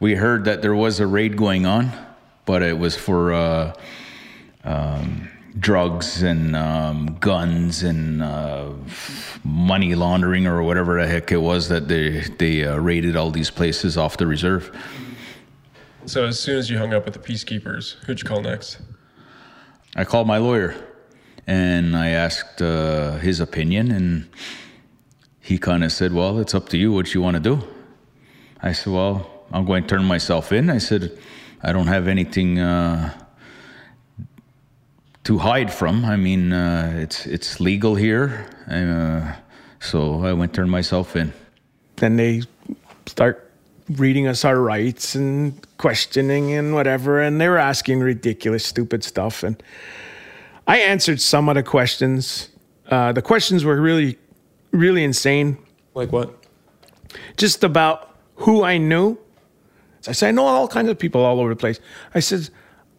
we 0.00 0.14
heard 0.14 0.44
that 0.44 0.62
there 0.62 0.74
was 0.74 1.00
a 1.00 1.06
raid 1.06 1.36
going 1.36 1.64
on, 1.66 1.90
but 2.44 2.62
it 2.62 2.78
was 2.78 2.96
for 2.96 3.32
uh, 3.32 3.72
um, 4.64 5.28
drugs 5.58 6.22
and 6.22 6.54
um, 6.54 7.16
guns 7.20 7.82
and 7.82 8.22
uh, 8.22 8.72
money 9.42 9.94
laundering 9.94 10.46
or 10.46 10.62
whatever 10.62 11.00
the 11.00 11.06
heck 11.06 11.32
it 11.32 11.38
was 11.38 11.68
that 11.68 11.88
they 11.88 12.20
they 12.38 12.64
uh, 12.64 12.76
raided 12.76 13.16
all 13.16 13.30
these 13.30 13.50
places 13.50 13.96
off 13.96 14.16
the 14.16 14.26
reserve. 14.26 14.70
So 16.06 16.24
as 16.24 16.38
soon 16.38 16.56
as 16.56 16.70
you 16.70 16.78
hung 16.78 16.94
up 16.94 17.04
with 17.04 17.14
the 17.14 17.20
peacekeepers, 17.20 17.94
who'd 18.04 18.20
you 18.20 18.24
call 18.24 18.40
next? 18.40 18.78
I 19.96 20.04
called 20.04 20.28
my 20.28 20.38
lawyer 20.38 20.76
and 21.48 21.96
I 21.96 22.10
asked 22.10 22.62
uh, 22.62 23.18
his 23.18 23.40
opinion, 23.40 23.90
and 23.90 24.28
he 25.40 25.58
kind 25.58 25.82
of 25.82 25.90
said, 25.90 26.12
Well, 26.12 26.38
it's 26.38 26.54
up 26.54 26.68
to 26.70 26.78
you 26.78 26.92
what 26.92 27.12
you 27.12 27.20
want 27.20 27.34
to 27.34 27.42
do. 27.42 27.66
I 28.62 28.72
said, 28.72 28.92
Well, 28.92 29.28
I'm 29.52 29.64
going 29.64 29.82
to 29.82 29.88
turn 29.88 30.04
myself 30.04 30.52
in. 30.52 30.70
I 30.70 30.78
said, 30.78 31.18
I 31.62 31.72
don't 31.72 31.88
have 31.88 32.06
anything 32.06 32.60
uh, 32.60 33.12
to 35.24 35.38
hide 35.38 35.72
from. 35.72 36.04
I 36.04 36.16
mean, 36.16 36.52
uh, 36.52 36.94
it's, 36.96 37.26
it's 37.26 37.60
legal 37.60 37.96
here. 37.96 38.48
Uh, 38.68 39.34
so 39.80 40.24
I 40.24 40.32
went 40.32 40.54
turn 40.54 40.70
myself 40.70 41.16
in. 41.16 41.32
Then 41.96 42.16
they 42.16 42.42
start 43.06 43.45
reading 43.90 44.26
us 44.26 44.44
our 44.44 44.60
rights 44.60 45.14
and 45.14 45.64
questioning 45.78 46.52
and 46.52 46.74
whatever. 46.74 47.20
And 47.20 47.40
they 47.40 47.48
were 47.48 47.58
asking 47.58 48.00
ridiculous, 48.00 48.66
stupid 48.66 49.04
stuff. 49.04 49.42
And 49.42 49.62
I 50.66 50.78
answered 50.78 51.20
some 51.20 51.48
of 51.48 51.54
the 51.54 51.62
questions. 51.62 52.50
Uh, 52.88 53.12
the 53.12 53.22
questions 53.22 53.64
were 53.64 53.80
really, 53.80 54.18
really 54.72 55.04
insane. 55.04 55.58
Like 55.94 56.12
what? 56.12 56.34
Just 57.36 57.64
about 57.64 58.16
who 58.36 58.62
I 58.62 58.78
knew. 58.78 59.18
I 60.08 60.12
said, 60.12 60.28
I 60.28 60.30
know 60.32 60.46
all 60.46 60.68
kinds 60.68 60.88
of 60.88 60.98
people 60.98 61.24
all 61.24 61.40
over 61.40 61.50
the 61.50 61.56
place. 61.56 61.80
I 62.14 62.20
said, 62.20 62.48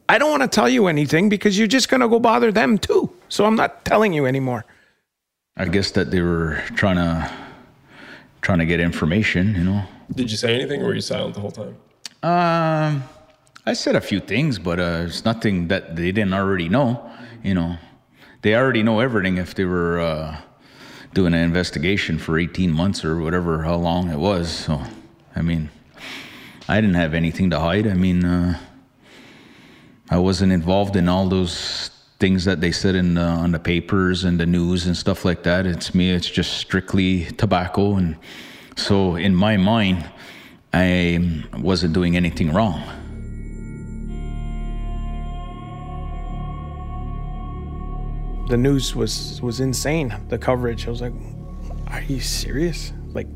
I 0.10 0.18
don't 0.18 0.30
want 0.30 0.44
to 0.44 0.48
tell 0.48 0.68
you 0.70 0.88
anything 0.88 1.30
because 1.30 1.58
you're 1.58 1.68
just 1.68 1.90
going 1.90 2.02
to 2.02 2.08
go 2.08 2.20
bother 2.20 2.52
them 2.52 2.78
too. 2.78 3.14
So 3.30 3.46
I'm 3.46 3.56
not 3.56 3.86
telling 3.86 4.14
you 4.14 4.26
anymore. 4.26 4.66
I 5.56 5.66
guess 5.66 5.92
that 5.92 6.12
they 6.12 6.22
were 6.22 6.62
trying 6.76 6.98
to 6.98 7.32
trying 8.42 8.60
to 8.60 8.66
get 8.66 8.80
information, 8.80 9.56
you 9.56 9.64
know. 9.64 9.84
Did 10.14 10.32
you 10.32 10.38
say 10.38 10.56
anything 10.56 10.82
or 10.82 10.86
were 10.86 10.96
you 10.96 11.02
silent 11.02 11.36
the 11.36 11.42
whole 11.42 11.52
time? 11.52 11.76
Um, 12.24 13.04
I 13.66 13.74
said 13.74 13.96
a 13.96 14.02
few 14.02 14.20
things, 14.20 14.60
but 14.60 14.80
uh, 14.80 15.04
it's 15.06 15.26
nothing 15.26 15.68
that 15.68 15.96
they 15.96 16.12
didn't 16.12 16.34
already 16.34 16.70
know. 16.70 17.10
You 17.44 17.54
know, 17.54 17.78
they 18.42 18.56
already 18.56 18.84
know 18.84 19.00
everything 19.00 19.38
if 19.38 19.56
they 19.56 19.66
were 19.66 20.00
uh, 20.00 20.38
doing 21.14 21.34
an 21.34 21.42
investigation 21.42 22.18
for 22.18 22.40
18 22.40 22.72
months 22.72 23.04
or 23.04 23.20
whatever, 23.20 23.64
how 23.64 23.76
long 23.76 24.10
it 24.10 24.18
was. 24.18 24.50
So, 24.50 24.82
I 25.36 25.42
mean, 25.42 25.70
I 26.68 26.82
didn't 26.82 26.96
have 26.96 27.14
anything 27.14 27.50
to 27.52 27.60
hide. 27.60 27.88
I 27.88 27.94
mean, 27.94 28.24
uh, 28.26 28.60
I 30.10 30.18
wasn't 30.18 30.52
involved 30.54 30.96
in 30.96 31.10
all 31.10 31.28
those 31.28 31.92
things 32.20 32.46
that 32.46 32.62
they 32.62 32.72
said 32.72 32.96
in 32.96 33.16
the, 33.16 33.22
on 33.22 33.52
the 33.52 33.60
papers 33.60 34.24
and 34.24 34.40
the 34.40 34.46
news 34.46 34.88
and 34.88 34.96
stuff 34.96 35.26
like 35.26 35.44
that. 35.44 35.66
It's 35.66 35.94
me. 35.94 36.12
It's 36.12 36.30
just 36.30 36.58
strictly 36.58 37.26
tobacco, 37.26 37.96
and 37.96 38.18
so 38.78 39.18
in 39.18 39.36
my 39.36 39.58
mind, 39.58 40.10
I 40.74 41.44
wasn't 41.58 41.94
doing 41.94 42.16
anything 42.16 42.54
wrong. 42.54 42.82
The 48.48 48.56
news 48.56 48.96
was 48.96 49.42
was 49.42 49.60
insane. 49.60 50.16
The 50.30 50.38
coverage. 50.38 50.88
I 50.88 50.90
was 50.90 51.02
like, 51.02 51.14
"Are 51.88 52.02
you 52.04 52.22
serious?" 52.22 52.94
Like 53.14 53.28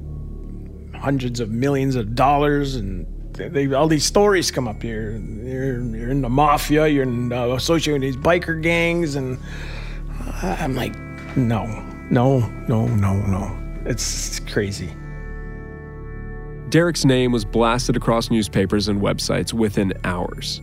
hundreds 0.95 1.41
of 1.41 1.51
millions 1.51 1.95
of 1.95 2.15
dollars 2.15 2.75
and 2.75 3.05
they, 3.33 3.73
all 3.73 3.87
these 3.87 4.05
stories 4.05 4.51
come 4.51 4.67
up 4.67 4.81
here. 4.81 5.17
You're, 5.17 5.81
you're 5.81 6.11
in 6.11 6.21
the 6.21 6.29
mafia. 6.29 6.87
You're 6.87 7.03
in, 7.03 7.31
uh, 7.31 7.47
associated 7.49 8.01
with 8.01 8.13
these 8.13 8.23
biker 8.23 8.61
gangs, 8.61 9.15
and 9.15 9.37
I'm 10.43 10.75
like, 10.75 10.95
no, 11.35 11.65
no, 12.09 12.39
no, 12.67 12.87
no, 12.87 13.13
no. 13.25 13.57
It's 13.85 14.39
crazy. 14.41 14.89
Derek's 16.71 17.03
name 17.03 17.33
was 17.33 17.43
blasted 17.43 17.97
across 17.97 18.31
newspapers 18.31 18.87
and 18.87 19.01
websites 19.01 19.51
within 19.51 19.91
hours. 20.05 20.61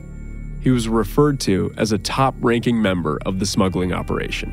He 0.63 0.71
was 0.71 0.89
referred 0.89 1.39
to 1.41 1.71
as 1.77 1.93
a 1.93 1.99
top 1.99 2.35
ranking 2.41 2.81
member 2.81 3.19
of 3.27 3.41
the 3.41 3.45
smuggling 3.45 3.93
operation. 3.93 4.51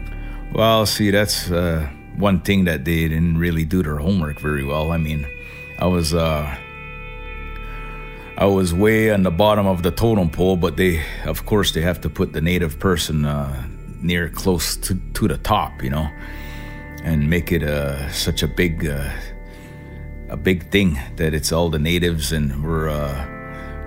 Well, 0.54 0.86
see, 0.86 1.12
that's 1.12 1.50
uh, 1.50 1.90
one 2.18 2.42
thing 2.42 2.66
that 2.66 2.84
they 2.84 3.08
didn't 3.08 3.38
really 3.38 3.64
do 3.64 3.82
their 3.82 3.96
homework 3.96 4.38
very 4.38 4.66
well. 4.66 4.92
I 4.92 4.98
mean, 4.98 5.26
I 5.80 5.86
was 5.86 6.14
uh, 6.14 6.58
I 8.38 8.46
was 8.46 8.74
way 8.74 9.12
on 9.12 9.24
the 9.24 9.32
bottom 9.32 9.66
of 9.66 9.82
the 9.82 9.92
totem 9.92 10.30
pole, 10.30 10.58
but 10.58 10.76
they, 10.76 11.02
of 11.24 11.46
course, 11.46 11.72
they 11.72 11.80
have 11.80 12.02
to 12.02 12.10
put 12.10 12.34
the 12.34 12.42
native 12.42 12.80
person 12.80 13.24
uh, 13.24 13.66
near 14.02 14.28
close 14.28 14.76
to, 14.76 14.96
to 15.14 15.30
the 15.30 15.38
top, 15.38 15.82
you 15.82 15.90
know, 15.90 16.10
and 17.06 17.30
make 17.30 17.54
it 17.54 17.64
uh, 17.64 18.12
such 18.12 18.44
a 18.44 18.48
big, 18.50 18.86
uh, 18.86 19.10
a 20.30 20.38
big 20.38 20.70
thing 20.72 21.00
that 21.18 21.34
it's 21.34 21.52
all 21.52 21.70
the 21.70 21.80
natives 21.80 22.32
and 22.32 22.64
we're 22.64 22.90
uh, 22.90 23.32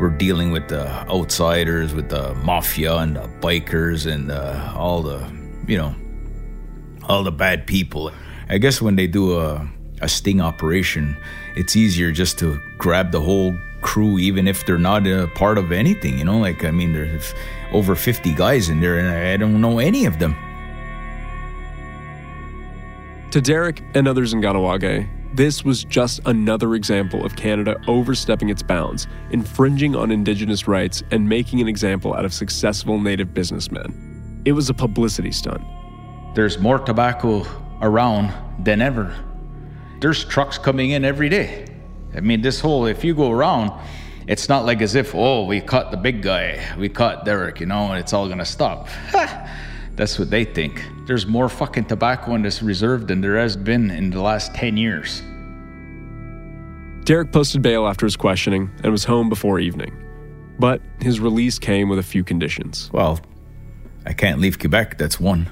we're 0.01 0.11
dealing 0.11 0.53
with 0.53 0.69
the 0.69 0.89
outsiders, 1.09 1.93
with 1.93 2.09
the 2.09 2.35
mafia 2.37 2.97
and 2.97 3.17
the 3.17 3.29
bikers 3.41 4.11
and 4.11 4.31
uh, 4.31 4.73
all 4.77 5.03
the, 5.03 5.29
you 5.67 5.77
know, 5.77 5.95
all 7.09 7.25
the 7.25 7.33
bad 7.33 7.67
people. 7.67 8.13
I 8.49 8.59
guess 8.59 8.81
when 8.81 8.97
they 8.97 9.07
do 9.07 9.39
a 9.39 9.69
a 10.01 10.09
sting 10.09 10.41
operation, 10.41 11.17
it's 11.57 11.75
easier 11.75 12.13
just 12.13 12.39
to 12.39 12.61
grab 12.79 13.11
the 13.11 13.21
whole 13.21 13.57
crew, 13.83 14.19
even 14.19 14.47
if 14.47 14.65
they're 14.65 14.79
not 14.79 15.07
a 15.07 15.27
part 15.35 15.59
of 15.59 15.73
anything. 15.73 16.19
You 16.19 16.25
know, 16.25 16.39
like 16.39 16.65
I 16.65 16.71
mean, 16.71 16.93
there's 16.93 17.35
over 17.73 17.95
50 17.97 18.35
guys 18.35 18.69
in 18.69 18.81
there, 18.81 18.99
and 18.99 19.09
I 19.09 19.37
don't 19.37 19.61
know 19.61 19.79
any 19.79 20.07
of 20.07 20.19
them. 20.19 20.37
To 23.33 23.41
Derek 23.41 23.83
and 23.95 24.09
others 24.09 24.33
in 24.33 24.41
Kahnawake, 24.41 25.09
this 25.35 25.65
was 25.65 25.85
just 25.85 26.21
another 26.27 26.75
example 26.75 27.25
of 27.25 27.37
Canada 27.37 27.81
overstepping 27.87 28.49
its 28.49 28.63
bounds, 28.63 29.07
infringing 29.31 29.95
on 29.95 30.11
Indigenous 30.11 30.67
rights, 30.67 31.03
and 31.11 31.29
making 31.29 31.61
an 31.61 31.69
example 31.69 32.15
out 32.15 32.25
of 32.25 32.33
successful 32.33 32.99
Native 32.99 33.35
businessmen. 33.35 34.43
It 34.45 34.53
was 34.53 34.71
a 34.71 34.75
publicity 34.75 35.33
stunt. 35.33 35.63
There's 36.35 36.59
more 36.59 36.79
tobacco 36.79 37.45
around 37.83 38.33
than 38.65 38.81
ever. 38.81 39.15
There's 40.01 40.25
trucks 40.25 40.57
coming 40.57 40.91
in 40.91 41.05
every 41.05 41.29
day. 41.29 41.67
I 42.15 42.21
mean, 42.21 42.41
this 42.41 42.61
whole, 42.61 42.87
if 42.87 43.05
you 43.05 43.15
go 43.15 43.31
around, 43.31 43.73
it's 44.27 44.49
not 44.49 44.65
like 44.65 44.81
as 44.83 44.95
if, 44.95 45.15
oh, 45.15 45.45
we 45.45 45.61
caught 45.61 45.91
the 45.91 45.97
big 45.97 46.23
guy, 46.23 46.65
we 46.79 46.89
caught 46.89 47.25
Derek, 47.25 47.61
you 47.61 47.67
know, 47.67 47.91
and 47.91 47.99
it's 47.99 48.13
all 48.13 48.29
gonna 48.29 48.45
stop. 48.45 48.89
That's 49.95 50.19
what 50.19 50.31
they 50.31 50.45
think. 50.45 50.85
There's 51.09 51.27
more 51.27 51.49
fucking 51.49 51.87
tobacco 51.87 52.35
in 52.35 52.43
this 52.43 52.63
reserve 52.63 53.07
than 53.07 53.23
there 53.23 53.39
has 53.39 53.57
been 53.57 53.91
in 53.91 54.11
the 54.11 54.21
last 54.21 54.55
10 54.55 54.77
years. 54.77 55.23
Derek 57.07 57.33
posted 57.33 57.63
bail 57.63 57.87
after 57.89 58.05
his 58.05 58.15
questioning 58.15 58.71
and 58.83 58.93
was 58.93 59.05
home 59.05 59.31
before 59.31 59.59
evening. 59.59 59.97
But 60.59 60.83
his 61.01 61.19
release 61.19 61.59
came 61.59 61.89
with 61.89 61.99
a 61.99 62.03
few 62.03 62.23
conditions. 62.23 62.91
Well, 62.93 63.21
I 64.05 64.13
can't 64.13 64.39
leave 64.39 64.59
Quebec, 64.59 64.99
that's 64.99 65.19
one. 65.19 65.49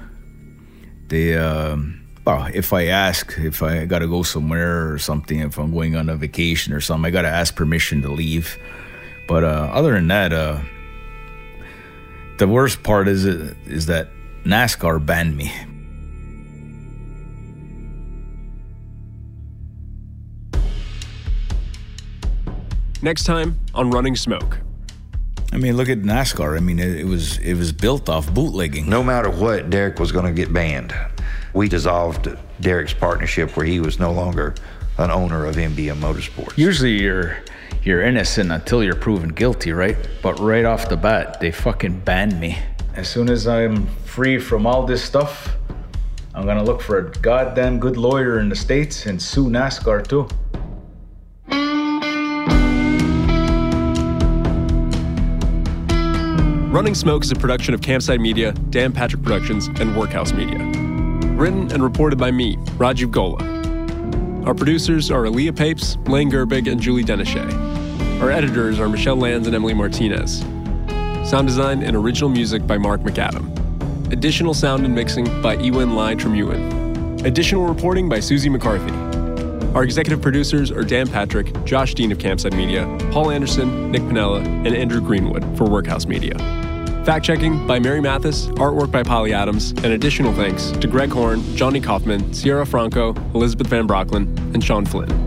They, 1.07 1.35
um, 1.35 2.07
well, 2.23 2.47
if 2.53 2.71
I 2.71 2.85
ask 2.85 3.35
if 3.39 3.63
I 3.63 3.85
got 3.85 3.99
to 3.99 4.07
go 4.07 4.21
somewhere 4.21 4.93
or 4.93 4.99
something, 4.99 5.39
if 5.39 5.57
I'm 5.57 5.73
going 5.73 5.95
on 5.95 6.07
a 6.07 6.15
vacation 6.15 6.71
or 6.71 6.81
something, 6.81 7.07
I 7.07 7.09
got 7.09 7.23
to 7.23 7.29
ask 7.29 7.55
permission 7.55 8.03
to 8.03 8.09
leave. 8.09 8.59
But 9.27 9.43
uh, 9.43 9.71
other 9.73 9.93
than 9.93 10.07
that, 10.09 10.33
uh, 10.33 10.59
the 12.37 12.47
worst 12.47 12.83
part 12.83 13.07
is 13.07 13.25
is 13.25 13.87
that 13.87 14.09
NASCAR 14.47 15.05
banned 15.05 15.35
me. 15.35 15.51
Next 23.01 23.25
time 23.25 23.59
on 23.75 23.91
Running 23.91 24.15
Smoke. 24.15 24.59
I 25.51 25.57
mean, 25.57 25.77
look 25.77 25.89
at 25.89 25.99
NASCAR. 25.99 26.57
I 26.57 26.59
mean, 26.59 26.79
it, 26.79 27.01
it 27.01 27.05
was 27.05 27.37
it 27.37 27.53
was 27.53 27.71
built 27.71 28.09
off 28.09 28.33
bootlegging. 28.33 28.89
No 28.89 29.03
matter 29.03 29.29
what, 29.29 29.69
Derek 29.69 29.99
was 29.99 30.11
going 30.11 30.25
to 30.25 30.33
get 30.33 30.51
banned 30.51 30.93
we 31.57 31.67
dissolved 31.67 32.29
Derek's 32.61 32.93
partnership 32.93 33.57
where 33.57 33.65
he 33.65 33.79
was 33.79 33.99
no 33.99 34.11
longer 34.11 34.53
an 34.99 35.09
owner 35.09 35.45
of 35.45 35.55
MBM 35.55 35.97
Motorsports. 35.97 36.57
Usually 36.57 37.01
you're 37.01 37.39
you're 37.83 38.03
innocent 38.03 38.51
until 38.51 38.83
you're 38.83 38.95
proven 38.95 39.29
guilty, 39.29 39.71
right? 39.71 39.97
But 40.21 40.39
right 40.39 40.65
off 40.65 40.87
the 40.87 40.97
bat, 40.97 41.39
they 41.39 41.51
fucking 41.51 42.01
banned 42.01 42.39
me. 42.39 42.57
As 42.97 43.07
soon 43.07 43.29
as 43.29 43.47
I'm 43.47 43.85
free 44.05 44.39
from 44.39 44.65
all 44.65 44.83
this 44.83 45.03
stuff, 45.03 45.55
I'm 46.33 46.47
gonna 46.47 46.63
look 46.63 46.81
for 46.81 46.97
a 46.97 47.11
goddamn 47.21 47.79
good 47.79 47.95
lawyer 47.95 48.39
in 48.39 48.49
the 48.49 48.55
States 48.55 49.05
and 49.05 49.21
sue 49.21 49.51
NASCAR 49.51 50.07
too. 50.07 50.27
Running 56.73 56.95
Smoke 56.95 57.23
is 57.23 57.31
a 57.31 57.35
production 57.35 57.75
of 57.75 57.81
Campside 57.81 58.19
Media, 58.19 58.51
Dan 58.71 58.91
Patrick 58.91 59.21
Productions, 59.21 59.67
and 59.79 59.95
Workhouse 59.95 60.33
Media. 60.33 60.57
Written 61.37 61.71
and 61.71 61.83
reported 61.83 62.17
by 62.17 62.31
me, 62.31 62.55
Rajiv 62.79 63.11
Golla. 63.11 63.37
Our 64.47 64.55
producers 64.55 65.11
are 65.11 65.25
Aaliyah 65.25 65.55
Papes, 65.55 65.97
Lane 66.07 66.31
Gerbig, 66.31 66.67
and 66.71 66.81
Julie 66.81 67.03
Denichet. 67.03 67.53
Our 68.23 68.31
editors 68.31 68.79
are 68.79 68.89
Michelle 68.89 69.17
Lands 69.17 69.45
and 69.45 69.55
Emily 69.55 69.75
Martinez. 69.75 70.43
Sound 71.27 71.45
design 71.45 71.83
and 71.83 71.93
original 71.93 72.29
music 72.29 72.65
by 72.65 72.77
Mark 72.77 73.01
McAdam. 73.01 73.51
Additional 74.13 74.53
sound 74.53 74.85
and 74.85 74.95
mixing 74.95 75.25
by 75.41 75.55
Ewan 75.55 75.93
Lai 75.93 76.15
Tremuin. 76.15 77.21
Additional 77.25 77.67
reporting 77.67 78.07
by 78.07 78.21
Susie 78.21 78.47
McCarthy. 78.47 78.93
Our 79.75 79.83
executive 79.83 80.21
producers 80.21 80.71
are 80.71 80.85
Dan 80.85 81.05
Patrick, 81.05 81.51
Josh 81.65 81.95
Dean 81.95 82.13
of 82.13 82.17
Campside 82.17 82.55
Media, 82.55 82.85
Paul 83.11 83.31
Anderson, 83.31 83.91
Nick 83.91 84.03
Pinella, 84.03 84.39
and 84.39 84.67
Andrew 84.67 85.01
Greenwood 85.01 85.43
for 85.57 85.65
Workhouse 85.69 86.05
Media. 86.05 86.37
Fact 87.03 87.25
checking 87.25 87.67
by 87.67 87.77
Mary 87.77 87.99
Mathis, 87.99 88.47
artwork 88.51 88.89
by 88.89 89.03
Polly 89.03 89.33
Adams, 89.33 89.71
and 89.71 89.87
additional 89.87 90.33
thanks 90.33 90.71
to 90.71 90.87
Greg 90.87 91.09
Horn, 91.09 91.43
Johnny 91.57 91.81
Kaufman, 91.81 92.33
Sierra 92.33 92.65
Franco, 92.65 93.13
Elizabeth 93.33 93.67
Van 93.67 93.85
Brocklin, 93.85 94.27
and 94.53 94.63
Sean 94.63 94.85
Flynn. 94.85 95.26